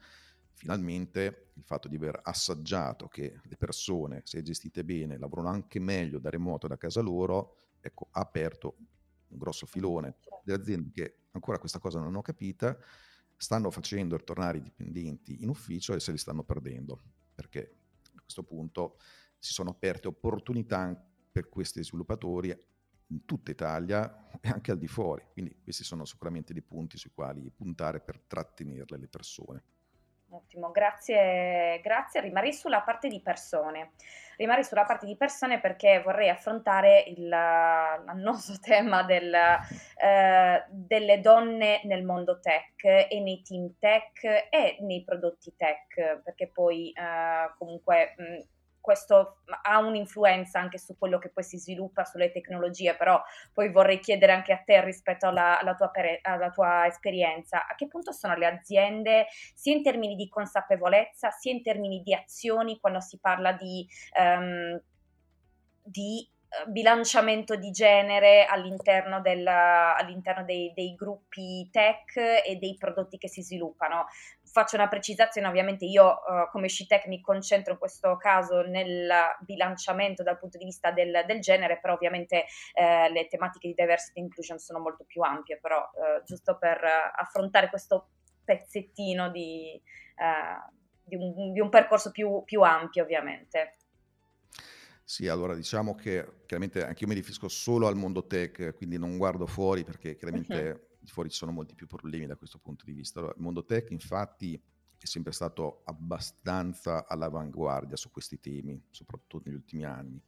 Finalmente 0.52 1.50
il 1.54 1.64
fatto 1.64 1.88
di 1.88 1.96
aver 1.96 2.20
assaggiato 2.22 3.08
che 3.08 3.40
le 3.42 3.56
persone, 3.56 4.22
se 4.24 4.42
gestite 4.42 4.84
bene, 4.84 5.18
lavorano 5.18 5.48
anche 5.48 5.80
meglio 5.80 6.20
da 6.20 6.30
remoto 6.30 6.68
da 6.68 6.76
casa 6.76 7.00
loro, 7.00 7.56
ecco, 7.80 8.06
ha 8.12 8.20
aperto 8.20 8.76
un 9.26 9.38
grosso 9.38 9.66
filone. 9.66 10.14
Le 10.44 10.52
aziende 10.52 10.90
che 10.92 11.16
ancora 11.32 11.58
questa 11.58 11.80
cosa 11.80 11.98
non 11.98 12.08
hanno 12.08 12.22
capita 12.22 12.78
stanno 13.36 13.72
facendo 13.72 14.16
ritornare 14.16 14.58
i 14.58 14.62
dipendenti 14.62 15.42
in 15.42 15.48
ufficio 15.48 15.94
e 15.94 16.00
se 16.00 16.12
li 16.12 16.18
stanno 16.18 16.44
perdendo, 16.44 17.00
perché 17.34 17.74
a 18.14 18.20
questo 18.20 18.44
punto 18.44 18.98
si 19.36 19.52
sono 19.52 19.70
aperte 19.70 20.06
opportunità 20.06 20.94
per 21.32 21.48
questi 21.48 21.82
sviluppatori 21.82 22.56
in 23.12 23.24
tutta 23.24 23.50
Italia 23.50 24.28
e 24.40 24.48
anche 24.48 24.72
al 24.72 24.78
di 24.78 24.88
fuori. 24.88 25.22
Quindi 25.32 25.60
questi 25.62 25.84
sono 25.84 26.04
sicuramente 26.04 26.52
dei 26.52 26.62
punti 26.62 26.96
sui 26.96 27.12
quali 27.14 27.50
puntare 27.54 28.00
per 28.00 28.18
trattenerle 28.26 28.98
le 28.98 29.08
persone. 29.08 29.62
Ottimo, 30.32 30.70
grazie, 30.70 31.78
grazie. 31.82 32.22
Rimarrei 32.22 32.54
sulla 32.54 32.80
parte 32.80 33.08
di 33.08 33.20
persone. 33.20 33.92
Rimarrei 34.38 34.64
sulla 34.64 34.86
parte 34.86 35.04
di 35.04 35.14
persone 35.14 35.60
perché 35.60 36.00
vorrei 36.00 36.30
affrontare 36.30 37.04
il 37.06 37.28
l'annoso 37.28 38.54
tema 38.64 39.02
del, 39.02 39.30
eh, 39.34 40.64
delle 40.70 41.20
donne 41.20 41.82
nel 41.84 42.02
mondo 42.02 42.40
tech 42.40 42.82
e 42.82 43.20
nei 43.20 43.42
team 43.42 43.74
tech 43.78 44.24
e 44.48 44.78
nei 44.80 45.04
prodotti 45.04 45.54
tech, 45.54 46.22
perché 46.24 46.48
poi 46.48 46.90
eh, 46.92 47.52
comunque 47.58 48.14
mh, 48.16 48.51
questo 48.82 49.38
ha 49.62 49.78
un'influenza 49.78 50.58
anche 50.58 50.76
su 50.76 50.98
quello 50.98 51.18
che 51.18 51.30
poi 51.30 51.44
si 51.44 51.56
sviluppa 51.56 52.04
sulle 52.04 52.30
tecnologie, 52.30 52.94
però 52.96 53.22
poi 53.54 53.70
vorrei 53.70 54.00
chiedere 54.00 54.32
anche 54.32 54.52
a 54.52 54.62
te 54.62 54.84
rispetto 54.84 55.28
alla, 55.28 55.58
alla, 55.58 55.74
tua, 55.74 55.90
alla, 56.20 56.50
tua, 56.50 56.86
esperienza, 56.86 57.66
a 57.66 57.74
che 57.74 57.86
punto 57.86 58.12
sono 58.12 58.34
le 58.34 58.46
aziende 58.46 59.26
sia 59.54 59.74
in 59.74 59.82
termini 59.82 60.16
di 60.16 60.28
consapevolezza, 60.28 61.30
sia 61.30 61.52
in 61.52 61.62
termini 61.62 62.02
di 62.02 62.12
azioni 62.12 62.78
quando 62.80 63.00
si 63.00 63.18
parla 63.18 63.52
di, 63.52 63.86
um, 64.18 64.78
di 65.82 66.28
eh, 66.52 66.70
bilanciamento 66.70 67.56
di 67.56 67.70
genere 67.70 68.44
all'interno, 68.44 69.22
del, 69.22 69.46
all'interno 69.46 70.44
dei, 70.44 70.72
dei, 70.74 70.94
gruppi 70.94 71.66
tech 71.70 72.16
e 72.16 72.56
dei 72.56 72.76
prodotti 72.76 73.16
che 73.16 73.28
si 73.28 73.42
sviluppano 73.42 74.06
faccio 74.52 74.76
una 74.76 74.86
precisazione, 74.86 75.48
ovviamente 75.48 75.86
io 75.86 76.04
uh, 76.04 76.50
come 76.50 76.68
Scitech 76.68 77.06
mi 77.06 77.22
concentro 77.22 77.72
in 77.72 77.78
questo 77.78 78.16
caso 78.18 78.60
nel 78.60 79.10
bilanciamento 79.40 80.22
dal 80.22 80.38
punto 80.38 80.58
di 80.58 80.64
vista 80.64 80.90
del, 80.90 81.24
del 81.26 81.40
genere, 81.40 81.80
però 81.80 81.94
ovviamente 81.94 82.44
eh, 82.74 83.10
le 83.10 83.28
tematiche 83.28 83.68
di 83.68 83.74
diversity 83.74 84.20
e 84.20 84.22
inclusion 84.24 84.58
sono 84.58 84.78
molto 84.78 85.04
più 85.04 85.22
ampie, 85.22 85.58
però 85.58 85.78
uh, 85.78 86.22
giusto 86.24 86.58
per 86.58 86.80
affrontare 87.16 87.70
questo 87.70 88.10
pezzettino 88.44 89.30
di, 89.30 89.80
di, 91.04 91.16
un, 91.16 91.52
di 91.52 91.60
un, 91.60 91.68
percorso 91.70 92.10
più, 92.10 92.42
più 92.44 92.60
ampio 92.60 93.04
ovviamente. 93.04 93.76
Sì, 95.02 95.28
allora 95.28 95.54
diciamo 95.54 95.94
che 95.94 96.42
chiaramente 96.46 96.84
anche 96.84 97.04
io 97.04 97.08
mi 97.08 97.14
riferisco 97.14 97.48
solo 97.48 97.86
al 97.86 97.96
mondo 97.96 98.26
tech, 98.26 98.74
quindi 98.74 98.98
non 98.98 99.16
guardo 99.16 99.46
fuori 99.46 99.82
perché 99.82 100.14
chiaramente 100.14 100.70
uh-huh 100.70 100.90
fuori 101.06 101.30
ci 101.30 101.36
sono 101.36 101.52
molti 101.52 101.74
più 101.74 101.86
problemi 101.86 102.26
da 102.26 102.36
questo 102.36 102.58
punto 102.58 102.84
di 102.84 102.92
vista. 102.92 103.18
Allora, 103.18 103.34
il 103.36 103.42
mondo 103.42 103.64
tech 103.64 103.90
infatti 103.90 104.60
è 104.98 105.06
sempre 105.06 105.32
stato 105.32 105.82
abbastanza 105.84 107.06
all'avanguardia 107.06 107.96
su 107.96 108.10
questi 108.10 108.38
temi, 108.38 108.80
soprattutto 108.90 109.42
negli 109.44 109.56
ultimi 109.56 109.84
anni. 109.84 110.22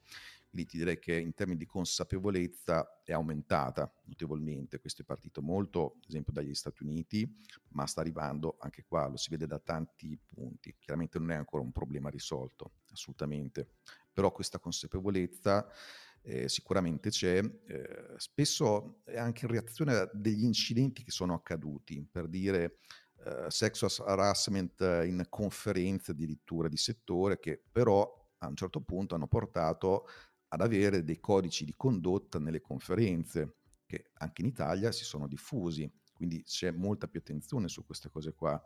Quindi 0.54 0.70
ti 0.70 0.78
direi 0.78 0.98
che 1.00 1.18
in 1.18 1.34
termini 1.34 1.58
di 1.58 1.66
consapevolezza 1.66 3.02
è 3.02 3.12
aumentata 3.12 3.92
notevolmente, 4.04 4.78
questo 4.78 5.02
è 5.02 5.04
partito 5.04 5.42
molto, 5.42 5.96
ad 5.96 6.04
esempio, 6.08 6.32
dagli 6.32 6.54
Stati 6.54 6.84
Uniti, 6.84 7.28
ma 7.70 7.86
sta 7.86 8.00
arrivando 8.00 8.56
anche 8.60 8.84
qua, 8.84 9.08
lo 9.08 9.16
si 9.16 9.30
vede 9.30 9.48
da 9.48 9.58
tanti 9.58 10.16
punti. 10.16 10.76
Chiaramente 10.78 11.18
non 11.18 11.32
è 11.32 11.34
ancora 11.34 11.62
un 11.62 11.72
problema 11.72 12.08
risolto, 12.08 12.74
assolutamente, 12.92 13.68
però 14.12 14.30
questa 14.30 14.60
consapevolezza 14.60 15.68
eh, 16.26 16.48
sicuramente 16.48 17.10
c'è, 17.10 17.38
eh, 17.38 18.14
spesso 18.16 19.02
è 19.04 19.18
anche 19.18 19.44
in 19.44 19.52
reazione 19.52 19.94
a 19.94 20.10
degli 20.12 20.44
incidenti 20.44 21.02
che 21.04 21.10
sono 21.10 21.34
accaduti, 21.34 22.06
per 22.10 22.28
dire 22.28 22.78
eh, 23.24 23.46
sexual 23.48 23.90
harassment 24.06 24.80
in 24.80 25.24
conferenze 25.28 26.12
addirittura 26.12 26.68
di 26.68 26.78
settore, 26.78 27.38
che 27.38 27.62
però 27.70 28.10
a 28.38 28.48
un 28.48 28.56
certo 28.56 28.80
punto 28.80 29.14
hanno 29.14 29.28
portato 29.28 30.06
ad 30.48 30.60
avere 30.60 31.04
dei 31.04 31.20
codici 31.20 31.64
di 31.64 31.74
condotta 31.76 32.38
nelle 32.38 32.60
conferenze 32.60 33.56
che 33.84 34.10
anche 34.14 34.42
in 34.42 34.48
Italia 34.48 34.92
si 34.92 35.04
sono 35.04 35.26
diffusi, 35.28 35.90
quindi 36.12 36.42
c'è 36.42 36.70
molta 36.70 37.06
più 37.06 37.20
attenzione 37.20 37.68
su 37.68 37.84
queste 37.84 38.08
cose 38.08 38.32
qua, 38.32 38.62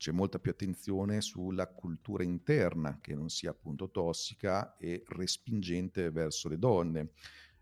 c'è 0.00 0.12
molta 0.12 0.38
più 0.38 0.50
attenzione 0.50 1.20
sulla 1.20 1.66
cultura 1.66 2.22
interna 2.22 3.00
che 3.02 3.14
non 3.14 3.28
sia 3.28 3.50
appunto 3.50 3.90
tossica 3.90 4.74
e 4.78 5.02
respingente 5.08 6.10
verso 6.10 6.48
le 6.48 6.58
donne. 6.58 7.10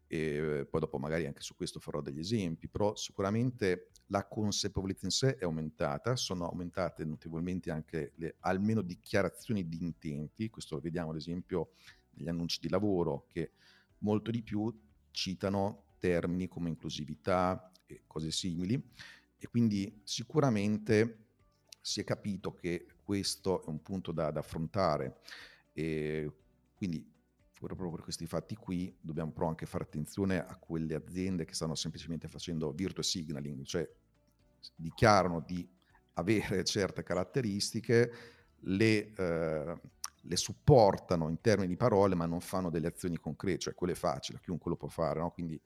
E 0.07 0.65
poi 0.71 0.81
dopo 0.81 0.99
magari 0.99 1.27
anche 1.27 1.41
su 1.41 1.57
questo 1.57 1.81
farò 1.81 2.01
degli 2.01 2.21
esempi, 2.21 2.69
però 2.69 2.95
sicuramente 2.95 3.91
la 4.07 4.25
consapevolezza 4.25 5.07
in 5.07 5.11
sé 5.11 5.35
è 5.35 5.45
aumentata, 5.45 6.15
sono 6.15 6.49
aumentate 6.49 7.05
notevolmente 7.05 7.73
anche 7.73 8.13
le 8.15 8.37
almeno 8.39 8.83
dichiarazioni 8.83 9.69
di 9.69 9.83
intenti, 9.83 10.49
questo 10.49 10.77
lo 10.77 10.81
vediamo 10.81 11.11
ad 11.11 11.17
esempio 11.17 11.73
negli 12.11 12.29
annunci 12.29 12.61
di 12.61 12.69
lavoro 12.69 13.27
che 13.27 13.51
molto 13.99 14.31
di 14.31 14.45
più 14.45 14.73
citano 15.11 15.97
termini 15.99 16.47
come 16.47 16.69
inclusività 16.69 17.73
e 17.85 18.05
cose 18.07 18.31
simili 18.31 18.81
e 19.37 19.49
quindi 19.49 20.01
sicuramente 20.05 21.28
si 21.89 22.01
è 22.01 22.05
capito 22.05 22.53
che 22.53 22.87
questo 23.03 23.65
è 23.65 23.69
un 23.71 23.81
punto 23.81 24.13
da, 24.13 24.31
da 24.31 24.41
affrontare 24.41 25.21
e 25.73 26.31
quindi 26.75 27.03
proprio 27.59 27.91
per 27.91 28.03
questi 28.03 28.27
fatti 28.27 28.55
qui 28.55 28.95
dobbiamo 29.01 29.33
però 29.33 29.49
anche 29.49 29.65
fare 29.65 29.85
attenzione 29.85 30.39
a 30.39 30.55
quelle 30.57 30.95
aziende 30.95 31.47
che 31.47 31.55
stanno 31.55 31.75
semplicemente 31.75 32.29
facendo 32.29 32.73
virtue 32.73 33.03
signaling, 33.03 33.65
cioè 33.65 33.89
dichiarano 34.77 35.41
di 35.41 35.67
avere 36.15 36.63
certe 36.65 37.03
caratteristiche, 37.03 38.13
le, 38.61 39.13
eh, 39.15 39.81
le 40.21 40.37
supportano 40.37 41.31
in 41.31 41.41
termini 41.41 41.69
di 41.69 41.77
parole, 41.77 42.15
ma 42.15 42.27
non 42.27 42.41
fanno 42.41 42.69
delle 42.69 42.89
azioni 42.89 43.17
concrete, 43.17 43.59
cioè 43.61 43.75
quello 43.75 43.95
è 43.95 43.97
facile, 43.97 44.41
chiunque 44.43 44.71
lo 44.71 44.77
può 44.77 44.89
fare, 44.89 45.21
no? 45.21 45.31
quindi 45.31 45.59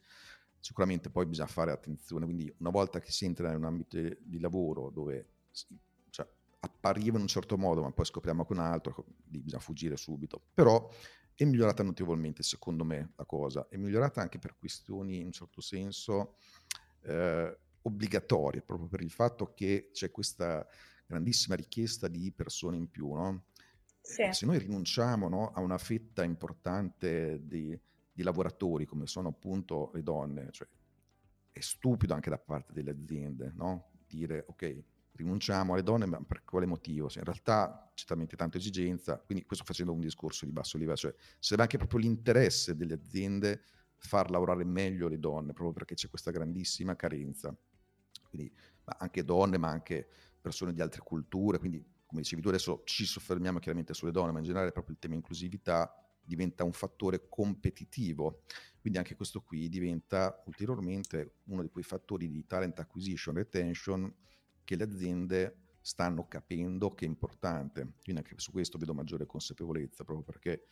sicuramente 0.61 1.11
poi 1.11 1.26
bisogna 1.26 1.48
fare 1.48 1.72
attenzione, 1.72 2.24
quindi 2.24 2.54
una 2.58 2.70
volta 2.70 3.00
che 3.00 3.11
si 3.11 3.24
entra 3.24 3.50
in 3.50 3.56
un 3.56 3.64
ambito 3.64 3.98
di 4.20 4.38
lavoro 4.38 4.88
dove 4.88 5.26
appariva 6.64 7.16
in 7.16 7.22
un 7.22 7.29
certo 7.29 7.59
modo, 7.59 7.83
ma 7.83 7.90
poi 7.90 8.05
scopriamo 8.05 8.44
che 8.44 8.53
un 8.53 8.61
altro, 8.61 9.05
lì 9.31 9.40
bisogna 9.40 9.61
fuggire 9.61 9.96
subito, 9.96 10.40
però 10.55 10.88
è 11.35 11.44
migliorata 11.44 11.83
notevolmente 11.83 12.42
secondo 12.42 12.85
me 12.85 13.12
la 13.16 13.25
cosa, 13.25 13.66
è 13.68 13.77
migliorata 13.77 14.20
anche 14.20 14.38
per 14.38 14.57
questioni 14.57 15.18
in 15.18 15.27
un 15.27 15.33
certo 15.33 15.61
senso 15.61 16.37
eh, 17.03 17.59
obbligatorie, 17.83 18.62
proprio 18.62 18.88
per 18.88 19.01
il 19.01 19.11
fatto 19.11 19.53
che 19.55 19.90
c'è 19.92 20.12
questa 20.12 20.64
grandissima 21.05 21.57
richiesta 21.57 22.07
di 22.07 22.31
persone 22.33 22.77
in 22.77 22.88
più, 22.88 23.12
no? 23.12 23.46
Sì. 24.01 24.29
Se 24.31 24.46
noi 24.46 24.59
rinunciamo 24.59 25.29
no, 25.29 25.51
a 25.53 25.61
una 25.61 25.79
fetta 25.79 26.25
importante 26.25 27.40
di, 27.44 27.79
di, 28.12 28.22
lavoratori 28.22 28.85
come 28.85 29.07
sono 29.07 29.29
appunto 29.29 29.90
le 29.94 30.03
donne, 30.03 30.48
cioè, 30.51 30.66
è 31.53 31.61
stupido 31.61 32.14
anche 32.14 32.31
da 32.31 32.38
parte 32.38 32.72
delle 32.72 32.90
aziende 32.90 33.53
no? 33.55 33.90
dire 34.07 34.44
ok, 34.48 34.83
rinunciamo 35.12 35.72
alle 35.72 35.83
donne, 35.83 36.07
ma 36.07 36.20
per 36.22 36.44
quale 36.44 36.66
motivo? 36.66 37.09
Se 37.09 37.18
in 37.18 37.25
realtà 37.25 37.90
c'è 37.94 38.05
talmente 38.05 38.37
tanta 38.37 38.59
esigenza, 38.59 39.18
quindi 39.18 39.44
questo 39.44 39.64
facendo 39.64 39.92
un 39.92 40.01
discorso 40.01 40.44
di 40.44 40.53
basso 40.53 40.79
livello, 40.79 40.96
cioè 40.96 41.14
serve 41.38 41.62
anche 41.62 41.77
proprio 41.79 42.01
l'interesse 42.01 42.77
delle 42.77 42.94
aziende 42.94 43.62
far 43.96 44.31
lavorare 44.31 44.64
meglio 44.64 45.09
le 45.09 45.18
donne, 45.18 45.53
proprio 45.53 45.72
perché 45.72 45.94
c'è 45.94 46.09
questa 46.09 46.31
grandissima 46.31 46.96
carenza. 46.96 47.57
Quindi 48.29 48.53
anche 48.85 49.25
donne, 49.25 49.59
ma 49.59 49.68
anche 49.68 50.09
persone 50.40 50.72
di 50.72 50.81
altre 50.81 51.03
culture, 51.03 51.59
quindi 51.59 51.85
come 52.05 52.22
dicevi 52.22 52.42
tu 52.42 52.48
adesso 52.48 52.83
ci 52.85 53.07
soffermiamo 53.07 53.59
chiaramente 53.59 53.94
sulle 53.94 54.11
donne, 54.11 54.33
ma 54.33 54.38
in 54.38 54.44
generale 54.44 54.72
proprio 54.72 54.94
il 54.94 55.01
tema 55.01 55.14
inclusività 55.14 55.94
diventa 56.25 56.64
un 56.64 56.72
fattore 56.72 57.29
competitivo. 57.29 58.42
Quindi 58.81 58.98
anche 58.98 59.14
questo 59.14 59.42
qui 59.42 59.68
diventa 59.68 60.42
ulteriormente 60.46 61.37
uno 61.44 61.62
di 61.62 61.68
quei 61.68 61.85
fattori 61.85 62.29
di 62.29 62.44
talent 62.46 62.79
acquisition, 62.81 63.35
retention 63.35 64.12
che 64.64 64.77
le 64.77 64.85
aziende 64.85 65.57
stanno 65.81 66.27
capendo 66.27 66.90
che 66.90 67.05
è 67.05 67.09
importante. 67.09 67.94
Quindi 68.03 68.22
anche 68.22 68.35
su 68.37 68.53
questo 68.53 68.79
vedo 68.79 68.94
maggiore 68.94 69.27
consapevolezza, 69.27 70.05
proprio 70.05 70.25
perché 70.25 70.66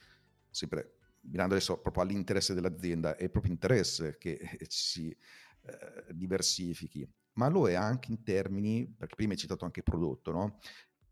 sempre 0.51 0.97
mirando 1.23 1.55
adesso 1.55 1.79
proprio 1.81 2.05
all'interesse 2.05 2.55
dell'azienda, 2.55 3.17
è 3.17 3.29
proprio 3.29 3.53
interesse 3.53 4.17
che 4.19 4.59
si 4.69 5.11
eh, 5.11 6.15
diversifichi, 6.15 7.07
ma 7.35 7.49
lo 7.49 7.69
è 7.69 7.75
anche 7.75 8.11
in 8.11 8.23
termini, 8.23 8.87
perché 8.87 9.15
prima 9.17 9.33
hai 9.33 9.39
citato 9.39 9.65
anche 9.65 9.83
prodotto, 9.83 10.33
no? 10.33 10.59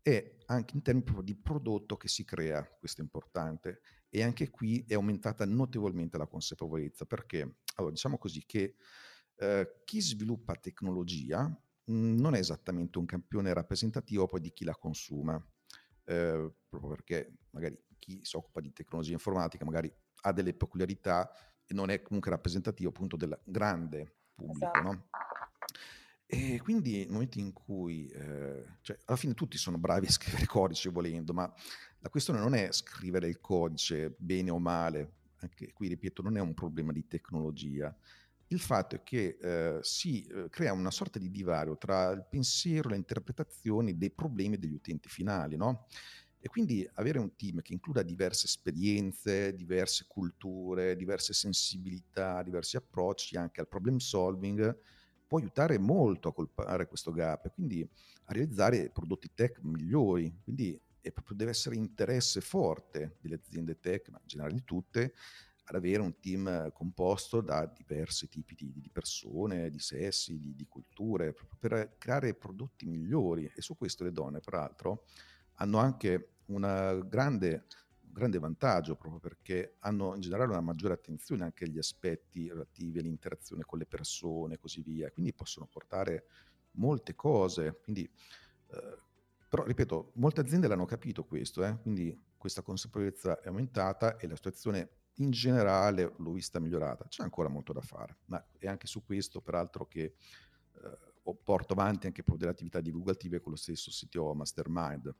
e 0.01 0.37
anche 0.45 0.75
in 0.75 0.81
termini 0.81 1.05
proprio 1.05 1.25
di 1.25 1.35
prodotto 1.35 1.97
che 1.97 2.07
si 2.07 2.23
crea, 2.23 2.65
questo 2.65 3.01
è 3.01 3.03
importante. 3.03 3.81
E 4.09 4.23
anche 4.23 4.49
qui 4.49 4.83
è 4.87 4.95
aumentata 4.95 5.45
notevolmente 5.45 6.17
la 6.17 6.25
consapevolezza, 6.25 7.05
perché 7.05 7.57
allora, 7.75 7.93
diciamo 7.93 8.17
così 8.17 8.43
che 8.45 8.75
eh, 9.35 9.81
chi 9.85 10.01
sviluppa 10.01 10.55
tecnologia 10.55 11.47
mh, 11.89 11.93
mm, 11.93 12.19
non 12.19 12.35
è 12.35 12.39
esattamente 12.39 12.97
un 12.97 13.05
campione 13.05 13.53
rappresentativo 13.53 14.25
poi 14.25 14.41
di 14.41 14.51
chi 14.51 14.63
la 14.63 14.75
consuma, 14.75 15.43
eh, 16.05 16.53
proprio 16.67 16.89
perché 16.89 17.33
magari 17.51 17.77
chi 17.97 18.19
si 18.23 18.35
occupa 18.35 18.61
di 18.61 18.71
tecnologia 18.71 19.13
informatica 19.13 19.65
magari 19.65 19.93
ha 20.21 20.31
delle 20.31 20.53
peculiarità 20.53 21.29
e 21.65 21.73
non 21.73 21.89
è 21.89 22.01
comunque 22.01 22.31
rappresentativo 22.31 22.89
appunto 22.89 23.15
del 23.15 23.39
grande 23.43 24.15
pubblico, 24.33 24.71
esatto. 24.71 24.81
no? 24.81 25.09
E 26.31 26.59
quindi 26.61 26.99
nel 26.99 27.09
momento 27.09 27.39
in 27.39 27.51
cui, 27.53 28.07
eh, 28.07 28.63
cioè, 28.81 28.97
alla 29.05 29.17
fine 29.17 29.33
tutti 29.33 29.57
sono 29.57 29.79
bravi 29.79 30.05
a 30.05 30.11
scrivere 30.11 30.45
codice 30.45 30.89
volendo, 30.91 31.33
ma 31.33 31.51
la 31.99 32.09
questione 32.09 32.39
non 32.39 32.53
è 32.53 32.71
scrivere 32.71 33.27
il 33.27 33.39
codice 33.39 34.15
bene 34.17 34.51
o 34.51 34.59
male, 34.59 35.13
anche 35.37 35.73
qui 35.73 35.87
ripeto, 35.87 36.21
non 36.21 36.37
è 36.37 36.39
un 36.39 36.53
problema 36.53 36.91
di 36.91 37.07
tecnologia. 37.07 37.95
Il 38.51 38.59
fatto 38.59 38.95
è 38.95 39.03
che 39.03 39.37
eh, 39.39 39.79
si 39.81 40.25
eh, 40.25 40.49
crea 40.49 40.73
una 40.73 40.89
sorta 40.89 41.19
di 41.19 41.29
divario 41.29 41.77
tra 41.77 42.09
il 42.11 42.25
pensiero 42.27 42.89
e 42.89 42.91
le 42.91 42.97
interpretazioni 42.97 43.95
dei 43.95 44.09
problemi 44.09 44.57
degli 44.57 44.73
utenti 44.73 45.07
finali, 45.07 45.55
no? 45.55 45.85
E 46.39 46.47
quindi 46.47 46.89
avere 46.93 47.19
un 47.19 47.35
team 47.35 47.61
che 47.61 47.73
includa 47.73 48.01
diverse 48.01 48.45
esperienze, 48.45 49.53
diverse 49.53 50.05
culture, 50.07 50.95
diverse 50.95 51.33
sensibilità, 51.33 52.41
diversi 52.41 52.77
approcci 52.77 53.35
anche 53.37 53.59
al 53.59 53.67
problem 53.67 53.97
solving, 53.97 54.75
può 55.27 55.37
aiutare 55.37 55.77
molto 55.77 56.29
a 56.29 56.33
colpare 56.33 56.87
questo 56.87 57.11
gap 57.11 57.45
e 57.45 57.51
quindi 57.51 57.87
a 58.23 58.33
realizzare 58.33 58.89
prodotti 58.89 59.29
tech 59.33 59.59
migliori. 59.61 60.33
Quindi 60.43 60.79
proprio, 61.13 61.35
deve 61.35 61.51
essere 61.51 61.75
interesse 61.75 62.41
forte 62.41 63.17
delle 63.21 63.35
aziende 63.35 63.79
tech, 63.79 64.09
ma 64.09 64.17
in 64.19 64.27
generale 64.27 64.53
di 64.53 64.63
tutte, 64.63 65.13
ad 65.69 65.75
avere 65.75 66.01
un 66.01 66.19
team 66.19 66.71
composto 66.71 67.41
da 67.41 67.65
diversi 67.65 68.27
tipi 68.27 68.55
di, 68.55 68.73
di 68.81 68.89
persone, 68.89 69.69
di 69.69 69.79
sessi, 69.79 70.39
di, 70.39 70.55
di 70.55 70.65
culture, 70.67 71.35
per 71.59 71.95
creare 71.97 72.33
prodotti 72.33 72.85
migliori. 72.85 73.45
E 73.55 73.61
su 73.61 73.77
questo 73.77 74.03
le 74.03 74.11
donne, 74.11 74.39
peraltro, 74.39 75.05
hanno 75.55 75.77
anche 75.77 76.37
una 76.45 76.95
grande 76.95 77.65
grande 78.11 78.39
vantaggio 78.39 78.95
proprio 78.95 79.19
perché 79.19 79.75
hanno 79.79 80.15
in 80.15 80.21
generale 80.21 80.51
una 80.51 80.61
maggiore 80.61 80.93
attenzione 80.93 81.43
anche 81.43 81.65
agli 81.65 81.77
aspetti 81.77 82.49
relativi 82.49 82.99
all'interazione 82.99 83.63
con 83.63 83.77
le 83.77 83.85
persone 83.85 84.55
e 84.55 84.57
così 84.57 84.81
via, 84.81 85.11
quindi 85.11 85.33
possono 85.33 85.67
portare 85.67 86.25
molte 86.71 87.15
cose. 87.15 87.79
Quindi, 87.81 88.03
eh, 88.03 88.97
però, 89.47 89.63
ripeto, 89.63 90.11
molte 90.15 90.41
aziende 90.41 90.67
l'hanno 90.67 90.85
capito 90.85 91.23
questo, 91.23 91.63
eh? 91.63 91.77
quindi 91.79 92.17
questa 92.37 92.61
consapevolezza 92.61 93.39
è 93.41 93.47
aumentata 93.47 94.17
e 94.17 94.27
la 94.27 94.35
situazione 94.35 94.98
in 95.19 95.31
generale 95.31 96.13
l'ho 96.17 96.31
vista 96.31 96.59
migliorata. 96.59 97.05
C'è 97.07 97.23
ancora 97.23 97.49
molto 97.49 97.73
da 97.73 97.81
fare, 97.81 98.17
ma 98.25 98.43
è 98.57 98.67
anche 98.67 98.87
su 98.87 99.03
questo, 99.03 99.41
peraltro, 99.41 99.85
che 99.87 100.15
eh, 100.81 101.33
porto 101.43 101.73
avanti 101.73 102.07
anche 102.07 102.23
delle 102.25 102.51
attività 102.51 102.81
divulgative 102.81 103.39
con 103.39 103.51
lo 103.51 103.57
stesso 103.57 103.91
CTO 103.91 104.33
Mastermind. 104.33 105.13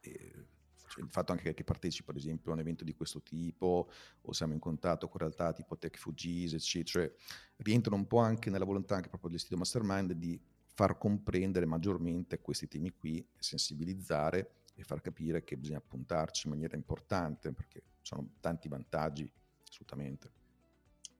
E 0.00 0.46
cioè, 0.86 1.02
il 1.02 1.10
fatto 1.10 1.32
anche 1.32 1.54
che 1.54 1.64
partecipo 1.64 2.10
ad 2.10 2.16
esempio 2.18 2.50
a 2.50 2.54
un 2.54 2.60
evento 2.60 2.84
di 2.84 2.94
questo 2.94 3.22
tipo 3.22 3.90
o 4.20 4.32
siamo 4.32 4.52
in 4.52 4.58
contatto 4.58 5.08
con 5.08 5.20
realtà 5.20 5.52
tipo 5.52 5.78
Tech 5.78 5.96
Fugis, 5.96 6.52
eccetera, 6.52 7.06
cioè 7.06 7.14
rientrano 7.56 7.96
un 7.96 8.06
po' 8.06 8.18
anche 8.18 8.50
nella 8.50 8.64
volontà 8.64 8.96
anche 8.96 9.08
proprio 9.08 9.30
dell'istituto 9.30 9.60
Mastermind 9.60 10.12
di 10.12 10.40
far 10.66 10.98
comprendere 10.98 11.66
maggiormente 11.66 12.40
questi 12.40 12.68
temi 12.68 12.92
qui, 12.94 13.26
sensibilizzare 13.38 14.56
e 14.74 14.82
far 14.82 15.00
capire 15.00 15.44
che 15.44 15.56
bisogna 15.56 15.80
puntarci 15.80 16.46
in 16.46 16.52
maniera 16.52 16.76
importante 16.76 17.52
perché 17.52 17.82
sono 18.04 18.34
tanti 18.40 18.68
vantaggi 18.68 19.30
assolutamente. 19.66 20.30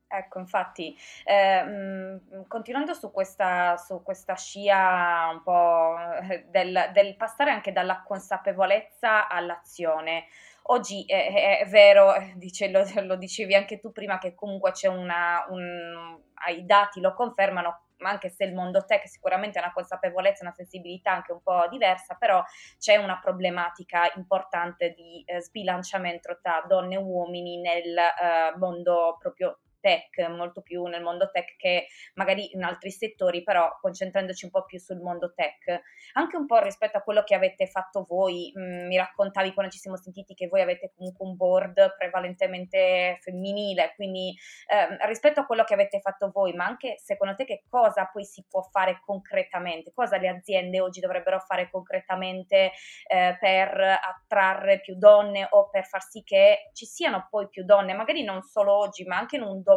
Ecco, 0.07 0.39
infatti, 0.39 0.97
eh, 1.25 2.21
continuando 2.47 2.95
su 2.95 3.11
questa, 3.11 3.77
su 3.77 4.01
questa, 4.05 4.35
scia 4.35 5.29
un 5.33 5.43
po' 5.43 5.97
eh, 6.31 6.47
del, 6.51 6.91
del, 6.93 7.17
passare 7.17 7.51
anche 7.51 7.73
dalla 7.73 8.03
consapevolezza 8.03 9.27
all'azione, 9.27 10.27
oggi 10.65 11.05
è, 11.05 11.59
è 11.63 11.67
vero, 11.67 12.15
eh, 12.15 12.35
dice, 12.37 12.69
lo, 12.69 12.85
lo, 13.03 13.17
dicevi 13.17 13.57
anche 13.57 13.81
tu 13.81 13.91
prima, 13.91 14.19
che 14.19 14.35
comunque 14.35 14.71
c'è 14.71 14.87
una, 14.87 15.47
un, 15.49 16.21
i 16.55 16.65
dati 16.65 17.01
lo 17.01 17.13
confermano, 17.13 17.84
ma 18.05 18.11
anche 18.11 18.29
se 18.29 18.45
il 18.45 18.53
mondo 18.53 18.85
tech 18.85 19.09
sicuramente 19.09 19.59
ha 19.59 19.63
una 19.63 19.73
consapevolezza, 19.73 20.45
una 20.45 20.53
sensibilità 20.53 21.13
anche 21.13 21.33
un 21.33 21.41
po' 21.43 21.67
diversa, 21.71 22.17
però 22.19 22.45
c'è 22.79 22.97
una 22.97 23.19
problematica 23.19 24.13
importante 24.17 24.93
di 24.93 25.23
eh, 25.25 25.41
sbilanciamento 25.41 26.39
tra 26.43 26.63
donne 26.69 26.97
e 26.97 26.99
uomini 26.99 27.63
nel 27.63 27.97
eh, 27.97 28.57
mondo 28.59 29.17
proprio 29.19 29.61
tech, 29.85 30.27
molto 30.31 30.63
più 30.63 30.87
nel 30.87 31.03
mondo 31.03 31.31
tech 31.31 31.57
che 31.59 31.89
magari 32.15 32.55
in 32.55 32.65
altri 32.65 32.91
settori, 32.91 33.43
però 33.43 33.77
concentrandoci 33.79 34.47
un 34.47 34.51
po' 34.51 34.65
più 34.65 34.79
sul 34.79 35.01
mondo 35.01 35.35
tech. 35.35 35.83
Anche 36.15 36.37
un 36.37 36.47
po' 36.47 36.59
rispetto 36.61 36.97
a 36.97 37.03
quello 37.03 37.23
che 37.23 37.35
avete 37.35 37.67
fatto 37.67 38.07
voi, 38.09 38.51
mh, 38.55 38.63
mm, 38.63 38.87
mi 38.87 38.97
raccontavi 38.97 39.53
quando 39.53 39.71
ci 39.71 39.79
siamo 39.79 39.99
sentiti 39.99 40.33
che 40.33 40.49
voi 40.49 40.63
avete 40.63 40.91
comunque 40.97 41.27
un 41.27 41.37
board 41.37 41.97
prevalentemente 41.99 43.19
femminile, 43.21 43.93
quindi 43.95 44.35
eh, 44.69 45.07
rispetto 45.07 45.41
a 45.41 45.45
quello 45.45 45.65
che 45.65 45.75
avete 45.75 46.01
fatto 46.01 46.31
voi, 46.33 46.55
ma 46.55 46.65
anche 46.65 46.97
secondo 46.97 47.35
te 47.35 47.45
che 47.45 47.65
cosa 47.69 48.09
poi 48.11 48.25
si 48.25 48.43
può 48.49 48.63
fare 48.63 49.03
concretamente, 49.05 49.93
cosa 49.93 50.17
le 50.17 50.29
aziende 50.29 50.81
oggi 50.81 51.01
dovrebbero 51.01 51.41
fare 51.41 51.69
concretamente 51.71 52.73
eh, 53.07 53.37
per 53.39 53.79
attrarre 53.79 54.81
più 54.81 54.97
donne 54.97 55.47
o 55.51 55.69
per 55.69 55.85
far 55.85 56.03
sì 56.03 56.23
che 56.23 56.71
ci 56.73 56.87
siano 56.87 57.27
poi 57.29 57.49
più 57.49 57.65
donne, 57.65 57.93
magari 57.93 58.23
non 58.23 58.41
solo 58.43 58.73
oggi, 58.73 59.05
ma 59.05 59.19
anche 59.19 59.37
in 59.37 59.43
un 59.43 59.63
domani 59.63 59.74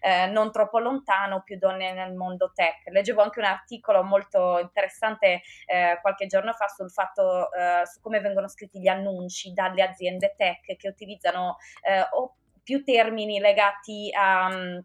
eh, 0.00 0.26
non 0.26 0.50
troppo 0.50 0.78
lontano 0.78 1.42
più 1.42 1.58
donne 1.58 1.92
nel 1.92 2.14
mondo 2.14 2.52
tech. 2.54 2.88
Leggevo 2.90 3.22
anche 3.22 3.38
un 3.38 3.46
articolo 3.46 4.02
molto 4.02 4.58
interessante 4.58 5.42
eh, 5.66 5.98
qualche 6.00 6.26
giorno 6.26 6.52
fa 6.52 6.68
sul 6.68 6.90
fatto 6.90 7.52
eh, 7.52 7.86
su 7.86 8.00
come 8.00 8.20
vengono 8.20 8.48
scritti 8.48 8.80
gli 8.80 8.88
annunci 8.88 9.52
dalle 9.52 9.82
aziende 9.82 10.34
tech 10.36 10.76
che 10.76 10.88
utilizzano 10.88 11.56
eh, 11.82 12.06
o 12.12 12.36
più 12.62 12.82
termini 12.82 13.38
legati 13.38 14.10
a 14.12 14.80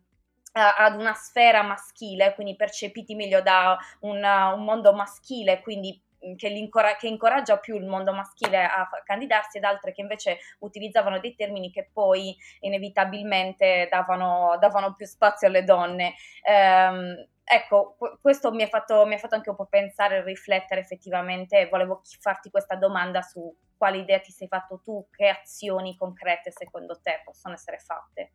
ad 0.54 1.00
una 1.00 1.14
sfera 1.14 1.64
maschile, 1.64 2.34
quindi 2.34 2.56
percepiti 2.56 3.16
meglio 3.16 3.42
da 3.42 3.78
una, 4.02 4.54
un 4.54 4.64
mondo 4.64 4.94
maschile, 4.94 5.62
quindi 5.62 6.02
che, 6.36 6.70
che, 7.00 7.08
incoraggia 7.08 7.58
più 7.58 7.76
il 7.76 7.86
mondo 7.86 8.14
maschile 8.14 8.64
a 8.64 8.88
candidarsi 9.04 9.58
ed 9.58 9.64
altre 9.64 9.92
che 9.92 10.02
invece 10.02 10.40
utilizzavano 10.60 11.20
dei 11.20 11.36
termini 11.36 11.72
che 11.72 11.90
poi 11.92 12.36
inevitabilmente 12.60 13.88
davano, 13.90 14.58
davano 14.60 14.94
più 14.94 15.06
spazio 15.06 15.48
alle 15.48 15.64
donne. 15.64 16.14
Um, 16.44 17.28
ecco, 17.44 17.98
questo 18.22 18.52
mi 18.52 18.64
ha, 18.64 18.68
fatto, 18.68 19.06
fatto, 19.18 19.36
anche 19.36 19.50
un 19.50 19.56
po' 19.56 19.66
pensare 19.66 20.18
e 20.18 20.24
riflettere 20.24 20.82
effettivamente 20.82 21.68
volevo 21.70 22.02
farti 22.20 22.50
questa 22.50 22.76
domanda 22.76 23.22
su 23.22 23.54
quali 23.76 24.02
idee 24.02 24.22
ti 24.22 24.32
sei 24.32 24.48
fatto 24.48 24.80
tu, 24.84 25.08
che 25.10 25.28
azioni 25.28 25.98
concrete 25.98 26.52
secondo 26.52 27.00
te 27.02 27.22
possono 27.26 27.56
essere 27.56 27.80
fatte. 27.80 28.32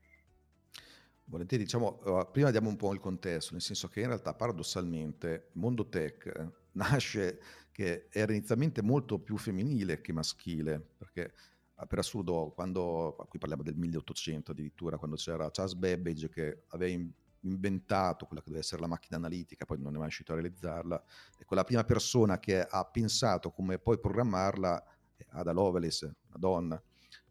Volentieri, 1.29 1.65
diciamo, 1.65 2.01
uh, 2.05 2.31
prima 2.31 2.51
diamo 2.51 2.69
un 2.69 2.77
po' 2.77 2.93
il 2.93 3.01
contesto, 3.01 3.53
nel 3.53 3.63
senso 3.63 3.89
che 3.89 4.01
in 4.01 4.07
realtà 4.07 4.35
paradossalmente 4.35 5.51
il 5.53 5.61
mondo 5.61 5.89
tech 5.89 6.27
eh, 6.27 6.49
nasce 6.77 7.41
che 7.77 8.09
era 8.11 8.33
inizialmente 8.33 8.81
molto 8.81 9.19
più 9.19 9.37
femminile 9.37 10.01
che 10.01 10.11
maschile, 10.11 10.81
perché 10.97 11.35
ah, 11.75 11.85
per 11.85 11.99
assurdo, 11.99 12.53
quando, 12.55 13.15
qui 13.29 13.39
parliamo 13.39 13.63
del 13.63 13.77
1800 13.77 14.53
addirittura, 14.53 14.97
quando 14.97 15.17
c'era 15.17 15.51
Charles 15.51 15.75
Babbage 15.75 16.31
che 16.31 16.63
aveva 16.69 17.07
inventato 17.41 18.25
quella 18.25 18.41
che 18.41 18.49
deve 18.49 18.63
essere 18.63 18.81
la 18.81 18.87
macchina 18.87 19.19
analitica, 19.19 19.67
poi 19.67 19.77
non 19.77 19.89
è 19.93 19.97
mai 19.97 20.05
riuscito 20.05 20.33
a 20.33 20.37
realizzarla, 20.37 21.05
ecco, 21.39 21.55
la 21.55 21.65
prima 21.65 21.85
persona 21.85 22.39
che 22.39 22.63
ha 22.63 22.83
pensato 22.87 23.51
come 23.51 23.79
poi 23.79 24.01
programmarla 24.01 24.83
è 25.15 25.27
Ada 25.33 25.53
Lovelace, 25.53 26.07
una 26.29 26.39
donna, 26.39 26.83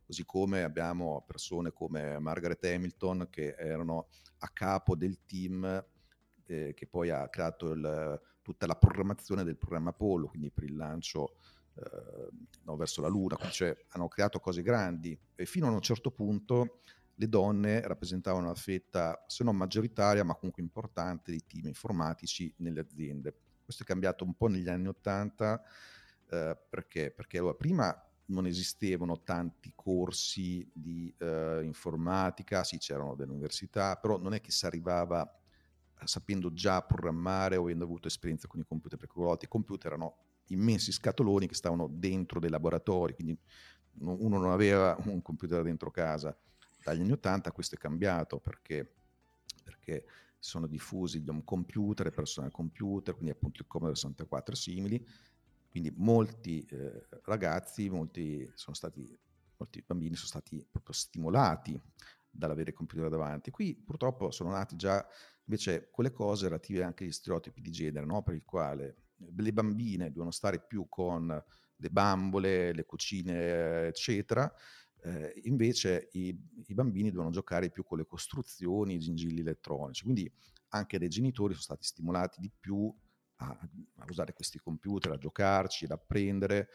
così 0.06 0.26
come 0.26 0.62
abbiamo 0.62 1.24
persone 1.26 1.72
come 1.72 2.20
Margaret 2.20 2.64
Hamilton 2.64 3.30
che 3.32 3.56
erano 3.58 4.10
a 4.38 4.50
capo 4.50 4.96
del 4.96 5.26
team 5.26 5.84
eh, 6.46 6.74
che 6.74 6.88
poi 6.88 7.10
ha 7.10 7.28
creato 7.30 7.72
il 7.72 8.22
tutta 8.46 8.68
la 8.68 8.76
programmazione 8.76 9.44
del 9.44 9.58
programma 9.58 9.90
Apollo, 9.90 10.28
quindi 10.28 10.52
per 10.52 10.66
il 10.66 10.76
lancio 10.76 11.38
eh, 11.74 12.30
no, 12.62 12.76
verso 12.76 13.02
la 13.02 13.08
Luna, 13.08 13.38
cioè, 13.50 13.76
hanno 13.90 14.08
creato 14.08 14.40
cose 14.40 14.62
grandi. 14.62 15.18
E 15.34 15.48
fino 15.48 15.66
a 15.66 15.72
un 15.72 15.82
certo 15.82 16.12
punto 16.12 16.82
le 17.16 17.28
donne 17.28 17.82
rappresentavano 17.82 18.46
una 18.46 18.54
fetta, 18.54 19.24
se 19.26 19.44
non 19.44 19.56
maggioritaria, 19.56 20.24
ma 20.24 20.36
comunque 20.36 20.62
importante 20.62 21.32
dei 21.32 21.44
team 21.48 21.66
informatici 21.66 22.54
nelle 22.58 22.82
aziende. 22.82 23.34
Questo 23.64 23.82
è 23.82 23.86
cambiato 23.86 24.24
un 24.24 24.36
po' 24.36 24.46
negli 24.46 24.70
anni 24.70 24.90
Ottanta 24.90 25.60
eh, 26.30 26.56
perché, 26.70 27.10
perché 27.10 27.40
allora, 27.40 27.56
prima 27.56 28.00
non 28.28 28.46
esistevano 28.46 29.24
tanti 29.24 29.72
corsi 29.74 30.70
di 30.72 31.12
eh, 31.18 31.62
informatica, 31.64 32.64
sì 32.64 32.78
c'erano 32.78 33.16
delle 33.16 33.32
università, 33.32 33.96
però 33.98 34.20
non 34.20 34.36
è 34.36 34.42
che 34.42 34.52
si 34.52 34.68
arrivava 34.68 35.28
sapendo 36.04 36.54
già 36.54 36.82
programmare 36.82 37.56
o 37.56 37.64
avendo 37.64 37.86
avuto 37.86 38.08
esperienza 38.08 38.48
con 38.48 38.60
i 38.60 38.66
computer, 38.66 38.98
perché 39.00 39.46
i 39.46 39.48
computer 39.48 39.92
erano 39.92 40.18
immensi 40.48 40.92
scatoloni 40.92 41.48
che 41.48 41.56
stavano 41.56 41.88
dentro 41.92 42.40
dei 42.40 42.50
laboratori, 42.50 43.14
quindi 43.14 43.38
uno 44.00 44.38
non 44.38 44.52
aveva 44.52 44.96
un 45.06 45.22
computer 45.22 45.64
dentro 45.64 45.90
casa. 45.90 46.38
Dagli 46.84 47.02
anni 47.02 47.14
80 47.14 47.52
questo 47.52 47.76
è 47.76 47.78
cambiato 47.78 48.40
perché, 48.40 48.94
perché 49.64 50.06
sono 50.38 50.68
diffusi 50.68 51.22
gli 51.22 51.30
home 51.30 51.44
computer, 51.44 52.12
personal 52.12 52.52
computer, 52.52 53.14
quindi 53.16 53.32
appunto 53.32 53.62
il 53.62 53.68
Commodore 53.68 53.98
64 53.98 54.54
e 54.54 54.58
simili, 54.58 55.08
quindi 55.70 55.92
molti 55.96 56.64
eh, 56.70 57.08
ragazzi, 57.24 57.90
molti, 57.90 58.50
sono 58.54 58.76
stati, 58.76 59.18
molti 59.58 59.84
bambini 59.86 60.16
sono 60.16 60.28
stati 60.28 60.66
proprio 60.70 60.94
stimolati 60.94 61.82
dall'avere 62.36 62.72
il 62.72 62.76
computer 62.76 63.10
davanti. 63.10 63.52
Qui 63.52 63.76
purtroppo 63.76 64.32
sono 64.32 64.52
nati 64.52 64.76
già 64.76 65.06
Invece 65.48 65.90
quelle 65.92 66.12
cose 66.12 66.46
relative 66.46 66.84
anche 66.84 67.04
agli 67.04 67.12
stereotipi 67.12 67.62
di 67.62 67.70
genere, 67.70 68.06
no? 68.06 68.24
per 68.24 68.34
il 68.34 68.44
quale 68.44 68.98
le 69.36 69.54
bambine 69.54 70.12
devono 70.12 70.32
stare 70.32 70.60
più 70.60 70.88
con 70.90 71.28
le 71.78 71.90
bambole, 71.90 72.74
le 72.74 72.86
cucine, 72.86 73.88
eccetera, 73.88 74.52
eh, 75.04 75.42
invece 75.44 76.10
i, 76.14 76.36
i, 76.66 76.74
bambini 76.74 77.12
devono 77.12 77.30
giocare 77.30 77.70
più 77.70 77.84
con 77.84 78.00
le 78.00 78.08
costruzioni, 78.08 78.96
i 78.96 79.00
gingilli 79.00 79.42
elettronici. 79.42 80.04
Quindi 80.04 80.32
anche 80.70 80.98
dei 80.98 81.10
genitori 81.10 81.54
sono 81.54 81.64
stati 81.64 81.84
stimolati 81.84 82.42
di 82.42 82.52
più 82.60 82.92
a, 83.38 83.48
a 83.98 84.06
usare 84.10 84.34
questi 84.34 84.58
computer, 84.58 85.12
a 85.12 85.18
giocarci, 85.18 85.86
ad 85.86 85.92
apprendere, 85.92 86.62
eh, 86.62 86.70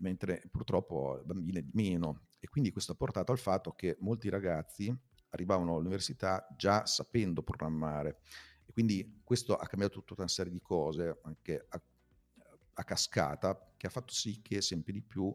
mentre 0.00 0.42
purtroppo 0.50 1.20
bambine 1.24 1.68
meno. 1.72 2.26
E 2.38 2.48
quindi 2.48 2.70
questo 2.70 2.92
ha 2.92 2.96
portato 2.96 3.32
al 3.32 3.38
fatto 3.38 3.72
che 3.72 3.96
molti 4.00 4.28
ragazzi 4.28 4.94
arrivavano 5.30 5.76
all'università 5.76 6.46
già 6.56 6.86
sapendo 6.86 7.42
programmare. 7.42 8.20
E 8.64 8.72
quindi 8.72 9.20
questo 9.24 9.56
ha 9.56 9.66
cambiato 9.66 10.02
tutta 10.02 10.22
una 10.22 10.28
serie 10.28 10.52
di 10.52 10.60
cose, 10.60 11.18
anche 11.22 11.66
a, 11.68 11.82
a 12.74 12.84
cascata, 12.84 13.72
che 13.76 13.86
ha 13.86 13.90
fatto 13.90 14.12
sì 14.12 14.40
che 14.42 14.60
sempre 14.60 14.92
di 14.92 15.02
più 15.02 15.34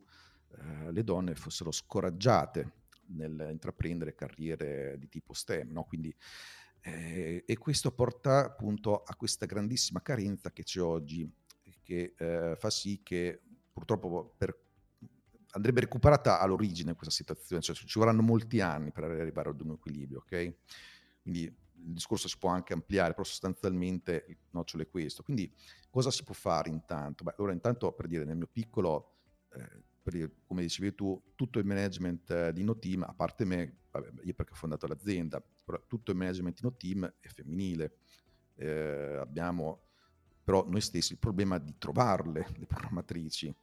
eh, 0.57 0.91
le 0.91 1.03
donne 1.03 1.35
fossero 1.35 1.71
scoraggiate 1.71 2.83
nell'intraprendere 3.07 4.15
carriere 4.15 4.97
di 4.97 5.09
tipo 5.09 5.33
STEM. 5.33 5.71
No? 5.71 5.83
Quindi, 5.83 6.15
eh, 6.81 7.43
e 7.45 7.57
questo 7.57 7.91
porta 7.91 8.45
appunto 8.45 9.03
a 9.03 9.15
questa 9.15 9.45
grandissima 9.45 10.01
carenza 10.01 10.51
che 10.51 10.63
c'è 10.63 10.81
oggi, 10.81 11.29
che 11.85 12.15
eh, 12.17 12.55
fa 12.57 12.69
sì 12.69 13.01
che 13.03 13.43
purtroppo 13.75 14.33
per 14.37 14.57
andrebbe 15.51 15.81
recuperata 15.81 16.39
all'origine 16.39 16.95
questa 16.95 17.13
situazione, 17.13 17.61
cioè 17.61 17.75
ci 17.75 17.99
vorranno 17.99 18.21
molti 18.21 18.61
anni 18.61 18.91
per 18.91 19.03
arrivare 19.03 19.49
ad 19.49 19.61
un 19.61 19.71
equilibrio, 19.71 20.19
ok? 20.19 20.55
Quindi 21.21 21.43
il 21.43 21.93
discorso 21.93 22.27
si 22.27 22.37
può 22.37 22.49
anche 22.49 22.73
ampliare, 22.73 23.11
però 23.11 23.23
sostanzialmente 23.23 24.25
il 24.29 24.37
nocciolo 24.51 24.83
è 24.83 24.89
questo. 24.89 25.23
Quindi 25.23 25.53
cosa 25.89 26.09
si 26.11 26.23
può 26.23 26.33
fare 26.33 26.69
intanto? 26.69 27.23
Beh, 27.23 27.35
allora 27.37 27.53
intanto 27.53 27.91
per 27.93 28.07
dire 28.07 28.23
nel 28.25 28.37
mio 28.37 28.47
piccolo, 28.51 29.15
eh, 29.53 29.83
dire, 30.03 30.31
come 30.45 30.61
dicevi 30.61 30.93
tu, 30.93 31.21
tutto 31.35 31.59
il 31.59 31.65
management 31.65 32.29
eh, 32.31 32.53
di 32.53 32.63
NoTeam, 32.63 33.03
a 33.03 33.13
parte 33.13 33.45
me, 33.45 33.83
vabbè, 33.91 34.23
io 34.23 34.33
perché 34.33 34.53
ho 34.53 34.55
fondato 34.55 34.87
l'azienda, 34.87 35.41
però 35.63 35.81
tutto 35.87 36.11
il 36.11 36.17
management 36.17 36.59
di 36.59 36.61
NoTeam 36.63 37.13
è 37.19 37.27
femminile. 37.27 37.97
Eh, 38.55 39.17
abbiamo 39.19 39.84
però 40.45 40.63
noi 40.69 40.79
stessi 40.79 41.13
il 41.13 41.17
problema 41.17 41.57
di 41.57 41.75
trovarle, 41.79 42.47
le 42.57 42.67
programmatrici. 42.67 43.53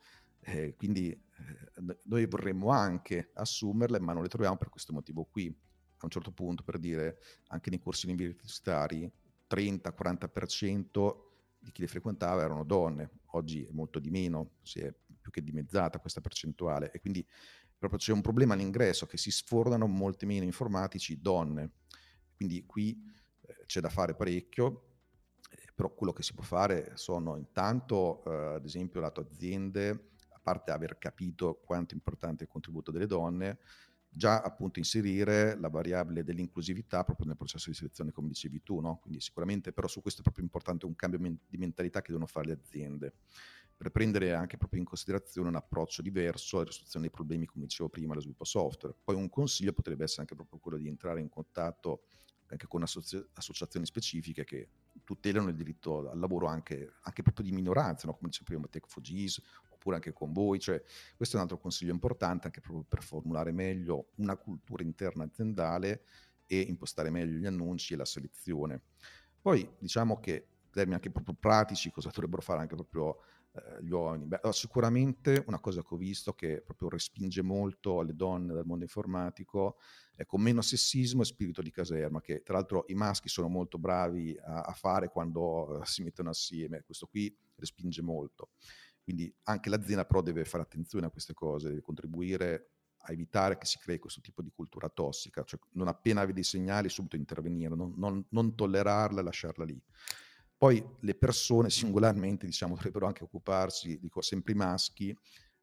Eh, 0.40 0.74
quindi 0.76 1.10
eh, 1.10 1.98
noi 2.02 2.26
vorremmo 2.26 2.70
anche 2.70 3.30
assumerle, 3.34 4.00
ma 4.00 4.12
non 4.12 4.22
le 4.22 4.28
troviamo 4.28 4.56
per 4.56 4.68
questo 4.68 4.92
motivo 4.92 5.24
qui. 5.24 5.46
A 5.46 6.04
un 6.04 6.10
certo 6.10 6.32
punto, 6.32 6.64
per 6.64 6.78
dire, 6.78 7.20
anche 7.46 7.70
nei 7.70 7.78
corsi 7.78 8.06
universitari, 8.06 9.08
30-40% 9.48 11.14
di 11.60 11.70
chi 11.70 11.82
le 11.82 11.86
frequentava 11.86 12.42
erano 12.42 12.64
donne, 12.64 13.10
oggi 13.32 13.64
è 13.64 13.70
molto 13.70 14.00
di 14.00 14.10
meno, 14.10 14.54
si 14.62 14.80
è 14.80 14.92
più 15.20 15.30
che 15.30 15.44
dimezzata 15.44 16.00
questa 16.00 16.20
percentuale 16.20 16.90
e 16.90 16.98
quindi 16.98 17.24
proprio 17.78 18.00
c'è 18.00 18.10
un 18.10 18.20
problema 18.20 18.54
all'ingresso 18.54 19.06
che 19.06 19.16
si 19.16 19.30
sfornano 19.30 19.86
molti 19.86 20.26
meno 20.26 20.44
informatici 20.44 21.20
donne, 21.20 21.70
quindi 22.34 22.66
qui 22.66 23.00
eh, 23.42 23.64
c'è 23.66 23.80
da 23.80 23.88
fare 23.88 24.16
parecchio, 24.16 24.91
però 25.74 25.92
quello 25.94 26.12
che 26.12 26.22
si 26.22 26.34
può 26.34 26.42
fare 26.42 26.92
sono 26.96 27.36
intanto, 27.36 28.24
eh, 28.24 28.54
ad 28.56 28.64
esempio, 28.64 29.00
lato 29.00 29.20
aziende, 29.20 30.10
a 30.28 30.40
parte 30.42 30.70
aver 30.70 30.98
capito 30.98 31.60
quanto 31.64 31.92
è 31.92 31.96
importante 31.96 32.44
il 32.44 32.48
contributo 32.48 32.90
delle 32.90 33.06
donne, 33.06 33.58
già 34.14 34.40
appunto 34.42 34.78
inserire 34.78 35.56
la 35.58 35.68
variabile 35.68 36.22
dell'inclusività 36.22 37.02
proprio 37.02 37.26
nel 37.26 37.36
processo 37.36 37.70
di 37.70 37.76
selezione, 37.76 38.12
come 38.12 38.28
dicevi 38.28 38.62
tu, 38.62 38.80
no? 38.80 38.98
Quindi 38.98 39.20
sicuramente 39.20 39.72
però 39.72 39.88
su 39.88 40.02
questo 40.02 40.20
è 40.20 40.22
proprio 40.22 40.44
importante 40.44 40.84
un 40.84 40.94
cambio 40.94 41.18
di 41.18 41.56
mentalità 41.56 42.00
che 42.00 42.08
devono 42.08 42.26
fare 42.26 42.48
le 42.48 42.52
aziende, 42.52 43.14
per 43.74 43.90
prendere 43.90 44.34
anche 44.34 44.58
proprio 44.58 44.80
in 44.80 44.86
considerazione 44.86 45.48
un 45.48 45.56
approccio 45.56 46.02
diverso 46.02 46.56
alla 46.56 46.66
risoluzione 46.66 47.06
dei 47.06 47.14
problemi, 47.14 47.46
come 47.46 47.64
dicevo 47.64 47.88
prima, 47.88 48.12
allo 48.12 48.20
sviluppo 48.20 48.44
software. 48.44 48.94
Poi 49.02 49.16
un 49.16 49.30
consiglio 49.30 49.72
potrebbe 49.72 50.04
essere 50.04 50.20
anche 50.22 50.34
proprio 50.34 50.60
quello 50.60 50.76
di 50.76 50.88
entrare 50.88 51.20
in 51.20 51.30
contatto 51.30 52.02
anche 52.52 52.66
con 52.66 52.82
associ- 52.82 53.24
associazioni 53.32 53.86
specifiche 53.86 54.44
che 54.44 54.68
tutelano 55.12 55.48
il 55.50 55.54
diritto 55.54 56.08
al 56.08 56.18
lavoro 56.18 56.46
anche, 56.46 56.94
anche 57.02 57.22
proprio 57.22 57.44
di 57.44 57.52
minoranze, 57.52 58.06
no? 58.06 58.14
come 58.14 58.30
dicevo 58.30 58.46
prima, 58.46 58.66
Tech 58.66 58.86
for 58.86 59.02
G's, 59.02 59.40
oppure 59.68 59.96
anche 59.96 60.12
con 60.12 60.32
voi. 60.32 60.58
Cioè, 60.58 60.82
questo 61.16 61.36
è 61.36 61.38
un 61.38 61.44
altro 61.44 61.58
consiglio 61.58 61.92
importante 61.92 62.46
anche 62.46 62.60
proprio 62.60 62.84
per 62.88 63.02
formulare 63.02 63.52
meglio 63.52 64.08
una 64.16 64.36
cultura 64.36 64.82
interna 64.82 65.24
aziendale 65.24 66.04
e 66.46 66.60
impostare 66.60 67.10
meglio 67.10 67.38
gli 67.38 67.46
annunci 67.46 67.92
e 67.92 67.96
la 67.96 68.04
selezione. 68.04 68.80
Poi 69.40 69.68
diciamo 69.78 70.18
che 70.18 70.46
in 70.64 70.70
termini 70.70 70.94
anche 70.94 71.10
proprio 71.10 71.36
pratici, 71.38 71.90
cosa 71.90 72.10
dovrebbero 72.10 72.40
fare 72.40 72.60
anche 72.60 72.74
proprio 72.74 73.18
eh, 73.54 73.82
gli 73.82 73.90
uomini? 73.90 74.26
Beh, 74.26 74.40
sicuramente 74.52 75.44
una 75.46 75.60
cosa 75.60 75.82
che 75.82 75.94
ho 75.94 75.96
visto 75.96 76.32
che 76.32 76.62
proprio 76.64 76.88
respinge 76.88 77.42
molto 77.42 78.00
le 78.02 78.14
donne 78.14 78.54
dal 78.54 78.64
mondo 78.64 78.84
informatico 78.84 79.76
è 80.14 80.24
con 80.24 80.40
meno 80.40 80.62
sessismo 80.62 81.22
e 81.22 81.26
spirito 81.26 81.60
di 81.60 81.70
caserma, 81.70 82.20
che 82.20 82.42
tra 82.42 82.54
l'altro 82.54 82.84
i 82.88 82.94
maschi 82.94 83.28
sono 83.28 83.48
molto 83.48 83.78
bravi 83.78 84.36
a, 84.42 84.62
a 84.62 84.72
fare 84.72 85.08
quando 85.08 85.78
uh, 85.78 85.84
si 85.84 86.02
mettono 86.02 86.30
assieme, 86.30 86.82
questo 86.82 87.06
qui 87.06 87.34
respinge 87.56 88.02
molto. 88.02 88.50
Quindi 89.02 89.34
anche 89.44 89.68
l'azienda 89.68 90.04
però 90.04 90.22
deve 90.22 90.44
fare 90.44 90.62
attenzione 90.62 91.06
a 91.06 91.10
queste 91.10 91.34
cose, 91.34 91.68
deve 91.68 91.80
contribuire 91.80 92.68
a 93.04 93.12
evitare 93.12 93.58
che 93.58 93.66
si 93.66 93.78
crei 93.78 93.98
questo 93.98 94.20
tipo 94.20 94.42
di 94.42 94.52
cultura 94.54 94.88
tossica, 94.88 95.42
cioè 95.42 95.58
non 95.72 95.88
appena 95.88 96.24
vedi 96.24 96.40
i 96.40 96.44
segnali 96.44 96.88
subito 96.88 97.16
intervenire, 97.16 97.74
non, 97.74 97.92
non, 97.96 98.24
non 98.30 98.54
tollerarla 98.54 99.20
e 99.20 99.24
lasciarla 99.24 99.64
lì. 99.64 99.82
Poi 100.62 100.80
le 101.00 101.16
persone 101.16 101.70
singolarmente 101.70 102.46
diciamo, 102.46 102.76
dovrebbero 102.76 103.06
anche 103.06 103.24
occuparsi, 103.24 103.98
dico 103.98 104.20
sempre 104.20 104.52
i 104.52 104.54
maschi, 104.54 105.12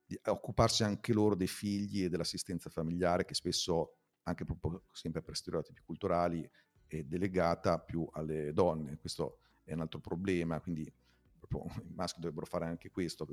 di 0.06 0.20
occuparsi 0.26 0.84
anche 0.84 1.14
loro 1.14 1.36
dei 1.36 1.48
figli 1.48 2.04
e 2.04 2.10
dell'assistenza 2.10 2.70
familiare 2.70 3.24
che 3.24 3.34
spesso, 3.34 3.94
anche 4.24 4.44
proprio 4.44 4.84
sempre 4.92 5.22
per 5.22 5.38
stereotipi 5.38 5.84
culturali, 5.86 6.46
è 6.86 7.02
delegata 7.04 7.80
più 7.80 8.06
alle 8.12 8.52
donne. 8.52 8.98
Questo 8.98 9.38
è 9.64 9.72
un 9.72 9.80
altro 9.80 10.02
problema, 10.02 10.60
quindi 10.60 10.82
i 10.84 11.94
maschi 11.94 12.20
dovrebbero 12.20 12.46
fare 12.46 12.66
anche 12.66 12.92
questo. 12.92 13.26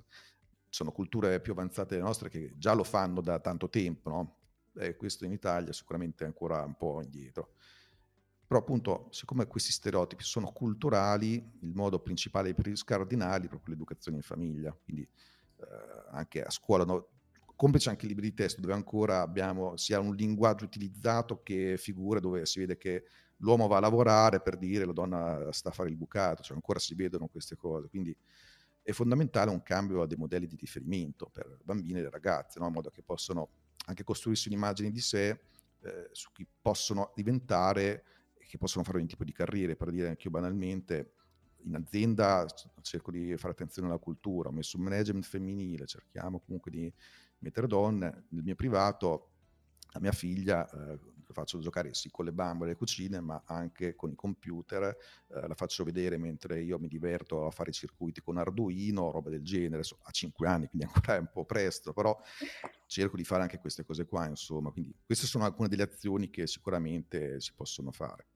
Sono 0.69 0.93
culture 0.93 1.41
più 1.41 1.51
avanzate 1.51 1.97
delle 1.97 2.07
nostre 2.07 2.29
che 2.29 2.53
già 2.59 2.75
lo 2.75 2.85
fanno 2.85 3.21
da 3.21 3.41
tanto 3.41 3.69
tempo, 3.69 4.09
no? 4.09 4.37
E 4.79 4.95
questo 4.95 5.25
in 5.25 5.33
Italia 5.33 5.73
sicuramente 5.73 6.23
è 6.23 6.29
ancora 6.29 6.63
un 6.63 6.77
po' 6.77 7.03
indietro. 7.03 7.55
Però 8.47 8.61
appunto, 8.61 9.09
siccome 9.11 9.47
questi 9.47 9.73
stereotipi 9.73 10.23
sono 10.23 10.53
culturali, 10.53 11.35
il 11.35 11.75
modo 11.75 11.99
principale 11.99 12.55
per 12.55 12.77
scardinarli 12.77 13.47
è 13.47 13.49
proprio 13.49 13.75
l'educazione 13.75 14.19
in 14.19 14.23
famiglia, 14.23 14.77
quindi 14.85 15.03
eh, 15.03 15.67
anche 16.11 16.43
a 16.43 16.51
scuola, 16.51 16.85
no? 16.85 17.09
complice 17.57 17.89
anche 17.89 18.05
i 18.05 18.09
libri 18.09 18.29
di 18.29 18.35
testo 18.35 18.61
dove 18.61 18.75
ancora 18.75 19.23
abbiamo 19.23 19.77
sia 19.79 19.99
un 19.99 20.15
linguaggio 20.15 20.67
utilizzato 20.67 21.43
che 21.43 21.77
figure 21.79 22.21
dove 22.21 22.45
si 22.45 22.59
vede 22.59 22.77
che 22.77 23.05
l'uomo 23.39 23.67
va 23.67 23.79
a 23.79 23.81
lavorare 23.81 24.41
per 24.41 24.59
dire 24.59 24.85
la 24.85 24.93
donna 24.93 25.51
sta 25.53 25.71
a 25.71 25.73
fare 25.73 25.89
il 25.89 25.97
bucato, 25.97 26.43
cioè 26.43 26.55
ancora 26.55 26.79
si 26.79 26.95
vedono 26.95 27.27
queste 27.29 27.57
cose, 27.57 27.89
quindi 27.89 28.17
è 28.83 28.93
fondamentale 28.93 29.51
un 29.51 29.63
cambio 29.63 30.07
dei 30.07 30.17
modelli 30.17 30.47
di 30.47 30.57
riferimento 30.57 31.29
per 31.33 31.59
bambini 31.65 31.99
e 31.99 32.11
ragazze, 32.11 32.61
no? 32.61 32.67
in 32.67 32.73
modo 32.73 32.91
che 32.91 33.03
possano 33.03 33.49
anche 33.87 34.05
costruirsi 34.05 34.49
un'immagine 34.49 34.91
di 34.91 35.01
sé 35.01 35.41
eh, 35.81 36.09
su 36.13 36.31
chi 36.33 36.47
possono 36.61 37.13
diventare 37.15 38.05
che 38.47 38.59
possono 38.59 38.85
fare 38.85 38.99
ogni 38.99 39.07
tipo 39.07 39.25
di 39.25 39.33
carriere, 39.33 39.77
per 39.77 39.91
dire 39.91 40.09
anche 40.09 40.25
io 40.25 40.31
banalmente, 40.31 41.13
in 41.65 41.75
azienda 41.75 42.47
cerco 42.83 43.11
di 43.11 43.37
fare 43.37 43.53
attenzione 43.53 43.89
alla 43.89 43.99
cultura, 43.99 44.49
ho 44.49 44.53
messo 44.53 44.77
un 44.77 44.85
management 44.85 45.25
femminile, 45.25 45.87
cerchiamo 45.87 46.41
comunque 46.41 46.71
di 46.71 46.93
mettere 47.39 47.67
donne, 47.67 48.27
nel 48.29 48.45
mio 48.45 48.55
privato 48.55 49.31
la 49.93 50.01
mia 50.01 50.13
figlia 50.13 50.69
eh, 50.69 50.99
faccio 51.33 51.59
giocare 51.59 51.93
sì 51.95 52.11
con 52.11 52.25
le 52.25 52.33
bambole 52.33 52.73
e 52.73 52.77
cucine, 52.77 53.21
ma 53.21 53.43
anche 53.47 53.95
con 53.95 54.11
i 54.11 54.15
computer, 54.15 54.85
eh, 54.85 55.47
la 55.47 55.55
faccio 55.55 55.85
vedere 55.85 56.17
mentre 56.17 56.63
io 56.63 56.79
mi 56.79 56.89
diverto 56.89 57.47
a 57.47 57.51
fare 57.51 57.73
circuiti 57.73 58.23
con 58.23 58.37
Arduino, 58.37 59.11
roba 59.11 59.31
del 59.31 59.43
genere, 59.43 59.83
so, 59.83 59.99
a 60.03 60.11
5 60.11 60.47
anni, 60.47 60.69
quindi 60.69 60.87
ancora 60.87 61.17
è 61.17 61.19
un 61.19 61.31
po' 61.33 61.45
presto, 61.45 61.93
però 61.93 62.19
cerco 62.87 63.17
di 63.17 63.25
fare 63.25 63.43
anche 63.43 63.59
queste 63.59 63.85
cose 63.85 64.07
qua, 64.07 64.27
insomma, 64.27 64.71
quindi 64.71 64.95
queste 65.05 65.27
sono 65.27 65.45
alcune 65.45 65.69
delle 65.69 65.83
azioni 65.83 66.31
che 66.31 66.47
sicuramente 66.47 67.41
si 67.41 67.53
possono 67.55 67.91
fare. 67.91 68.27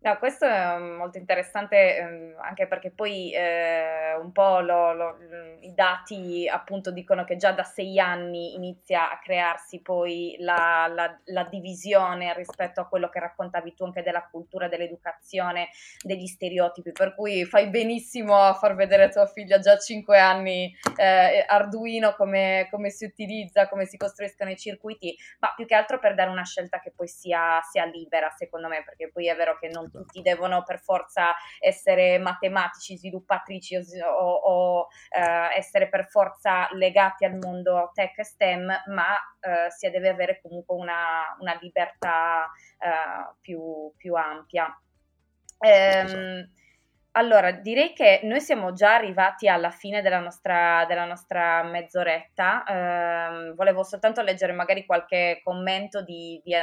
No, 0.00 0.16
questo 0.18 0.44
è 0.44 0.78
molto 0.78 1.18
interessante 1.18 1.96
ehm, 1.96 2.36
anche 2.40 2.68
perché 2.68 2.92
poi 2.92 3.32
eh, 3.34 4.14
un 4.14 4.30
po' 4.30 4.60
lo, 4.60 4.92
lo, 4.92 5.16
i 5.62 5.74
dati 5.74 6.48
appunto 6.48 6.92
dicono 6.92 7.24
che 7.24 7.34
già 7.34 7.50
da 7.50 7.64
sei 7.64 7.98
anni 7.98 8.54
inizia 8.54 9.10
a 9.10 9.18
crearsi 9.18 9.80
poi 9.80 10.36
la, 10.38 10.88
la, 10.88 11.18
la, 11.24 11.44
divisione 11.50 12.32
rispetto 12.34 12.80
a 12.80 12.86
quello 12.86 13.08
che 13.08 13.18
raccontavi 13.18 13.74
tu 13.74 13.82
anche 13.82 14.02
della 14.04 14.24
cultura, 14.30 14.68
dell'educazione, 14.68 15.70
degli 16.00 16.26
stereotipi, 16.26 16.92
per 16.92 17.16
cui 17.16 17.44
fai 17.44 17.68
benissimo 17.68 18.36
a 18.36 18.54
far 18.54 18.76
vedere 18.76 19.08
tua 19.08 19.26
figlia 19.26 19.58
già 19.58 19.72
a 19.72 19.78
cinque 19.78 20.20
anni 20.20 20.72
eh, 20.96 21.44
Arduino 21.44 22.14
come, 22.14 22.68
come, 22.70 22.90
si 22.90 23.04
utilizza, 23.04 23.68
come 23.68 23.84
si 23.84 23.96
costruiscono 23.96 24.50
i 24.50 24.56
circuiti, 24.56 25.16
ma 25.40 25.52
più 25.56 25.66
che 25.66 25.74
altro 25.74 25.98
per 25.98 26.14
dare 26.14 26.30
una 26.30 26.44
scelta 26.44 26.78
che 26.78 26.92
poi 26.94 27.08
sia, 27.08 27.60
sia 27.68 27.84
libera 27.84 28.30
secondo 28.30 28.68
me, 28.68 28.84
perché 28.84 29.10
poi 29.10 29.26
è 29.28 29.34
vero 29.34 29.58
che 29.58 29.66
non 29.66 29.86
Esatto. 29.88 30.04
tutti 30.04 30.22
devono 30.22 30.62
per 30.62 30.80
forza 30.80 31.34
essere 31.58 32.18
matematici, 32.18 32.96
sviluppatrici 32.96 33.76
o, 33.76 34.32
o 34.34 34.88
eh, 35.10 35.56
essere 35.56 35.88
per 35.88 36.06
forza 36.06 36.68
legati 36.72 37.24
al 37.24 37.36
mondo 37.36 37.90
tech 37.94 38.18
e 38.18 38.24
STEM, 38.24 38.66
ma 38.86 39.16
eh, 39.40 39.70
si 39.70 39.88
deve 39.90 40.08
avere 40.08 40.40
comunque 40.40 40.76
una, 40.76 41.36
una 41.40 41.58
libertà 41.60 42.50
eh, 42.78 43.34
più, 43.40 43.92
più, 43.96 44.14
ampia. 44.14 44.72
Ehm, 45.60 46.50
allora, 47.12 47.50
direi 47.50 47.94
che 47.94 48.20
noi 48.22 48.40
siamo 48.40 48.72
già 48.72 48.94
arrivati 48.94 49.48
alla 49.48 49.70
fine 49.70 50.02
della 50.02 50.20
nostra, 50.20 50.84
della 50.86 51.04
nostra 51.04 51.64
mezz'oretta. 51.64 52.64
Eh, 52.64 53.52
volevo 53.54 53.82
soltanto 53.82 54.22
leggere 54.22 54.52
magari 54.52 54.86
qualche 54.86 55.40
commento 55.42 56.02
di, 56.02 56.40
di, 56.44 56.54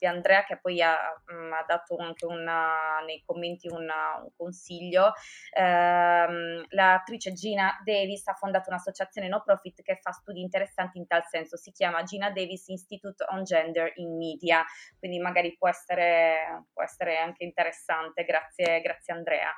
di 0.00 0.06
Andrea 0.06 0.44
che 0.44 0.58
poi 0.58 0.80
ha, 0.80 0.96
mh, 1.26 1.34
mm, 1.34 1.52
ha 1.52 1.64
dato 1.66 1.96
anche 1.98 2.24
una, 2.24 3.00
nei 3.04 3.22
commenti 3.24 3.68
una, 3.68 4.18
un 4.22 4.30
consiglio. 4.34 5.12
Eh, 5.52 6.64
l'attrice 6.68 7.32
Gina 7.34 7.78
Davis 7.84 8.26
ha 8.28 8.34
fondato 8.34 8.70
un'associazione 8.70 9.28
no 9.28 9.42
profit 9.44 9.82
che 9.82 9.98
fa 10.00 10.10
studi 10.12 10.40
interessanti 10.40 10.98
in 10.98 11.06
tal 11.06 11.24
senso, 11.26 11.56
si 11.56 11.70
chiama 11.70 12.02
Gina 12.02 12.30
Davis 12.30 12.68
Institute 12.68 13.24
on 13.28 13.44
Gender 13.44 13.92
in 13.96 14.16
Media, 14.16 14.64
quindi 14.98 15.18
magari 15.18 15.54
può 15.56 15.68
essere, 15.68 16.64
può 16.72 16.82
essere 16.82 17.18
anche 17.18 17.44
interessante, 17.44 18.24
grazie, 18.24 18.80
grazie 18.80 19.12
Andrea. 19.12 19.50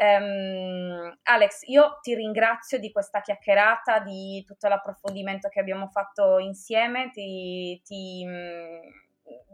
Um, 0.00 1.18
Alex, 1.24 1.62
io 1.66 1.98
ti 2.00 2.14
ringrazio 2.14 2.78
di 2.78 2.92
questa 2.92 3.20
chiacchierata, 3.20 3.98
di 3.98 4.44
tutto 4.46 4.68
l'approfondimento 4.68 5.48
che 5.48 5.58
abbiamo 5.58 5.88
fatto 5.88 6.38
insieme, 6.38 7.10
ti, 7.10 7.80
ti 7.84 8.24
mm, 8.24 9.06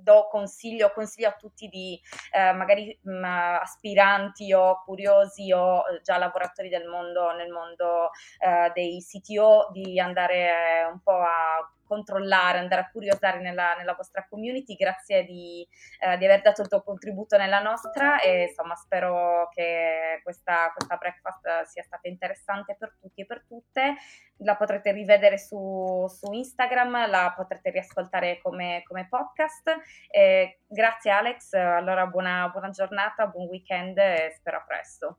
do 0.05 0.29
consiglio, 0.31 0.93
consiglio 0.93 1.29
a 1.29 1.33
tutti 1.33 1.69
di 1.69 1.99
eh, 2.33 2.53
magari 2.53 2.97
mh, 3.01 3.11
mm, 3.11 3.25
aspiranti 3.25 4.53
o 4.53 4.83
curiosi 4.85 5.51
o 5.53 5.79
eh, 5.79 6.01
già 6.03 6.19
lavoratori 6.19 6.69
del 6.69 6.87
mondo, 6.87 7.33
nel 7.33 7.51
mondo 7.51 8.11
eh, 8.39 8.71
dei 8.75 9.01
CTO 9.01 9.71
di 9.73 9.99
andare 9.99 10.89
un 10.91 11.01
po' 11.01 11.19
a 11.19 11.69
controllare, 11.85 12.59
andare 12.59 12.83
a 12.83 12.91
curiosare 12.91 13.41
nella, 13.41 13.75
nella 13.77 13.95
vostra 13.95 14.27
community. 14.29 14.75
Grazie 14.75 15.25
di, 15.25 15.67
eh, 16.01 16.17
di, 16.17 16.25
aver 16.25 16.43
dato 16.43 16.63
il 16.63 16.69
tuo 16.69 16.83
contributo 16.83 17.37
nella 17.37 17.61
nostra 17.61 18.21
e 18.21 18.45
insomma 18.49 18.75
spero 18.75 19.49
che 19.53 20.21
questa, 20.23 20.73
questa 20.75 20.97
breakfast 20.97 21.63
sia 21.65 21.83
stata 21.83 22.09
interessante 22.09 22.77
per 22.79 22.97
tutti 23.01 23.21
e 23.23 23.27
per 23.27 23.45
tutte. 23.47 23.95
La 24.39 24.57
potrete 24.57 24.91
rivedere 24.93 25.39
su, 25.39 26.07
su 26.09 26.33
Instagram, 26.33 27.09
la 27.09 27.33
potrete 27.37 27.71
riascoltare 27.71 28.41
come, 28.43 28.83
come 28.85 29.07
podcast. 29.09 29.77
E 30.11 30.61
grazie 30.67 31.11
Alex, 31.11 31.53
allora 31.53 32.07
buona, 32.07 32.49
buona 32.51 32.71
giornata, 32.71 33.27
buon 33.27 33.47
weekend 33.47 33.97
e 33.99 34.33
spero 34.37 34.59
a 34.59 34.65
presto. 34.67 35.19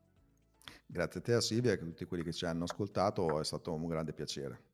Grazie 0.86 1.20
a 1.20 1.24
te, 1.24 1.41
Silvia 1.41 1.72
e 1.72 1.76
a 1.76 1.78
tutti 1.78 2.05
quelli 2.05 2.24
che 2.24 2.32
ci 2.32 2.45
hanno 2.45 2.66
ascoltato, 2.66 3.39
è 3.39 3.43
stato 3.43 3.74
un 3.74 3.88
grande 3.88 4.13
piacere. 4.13 4.74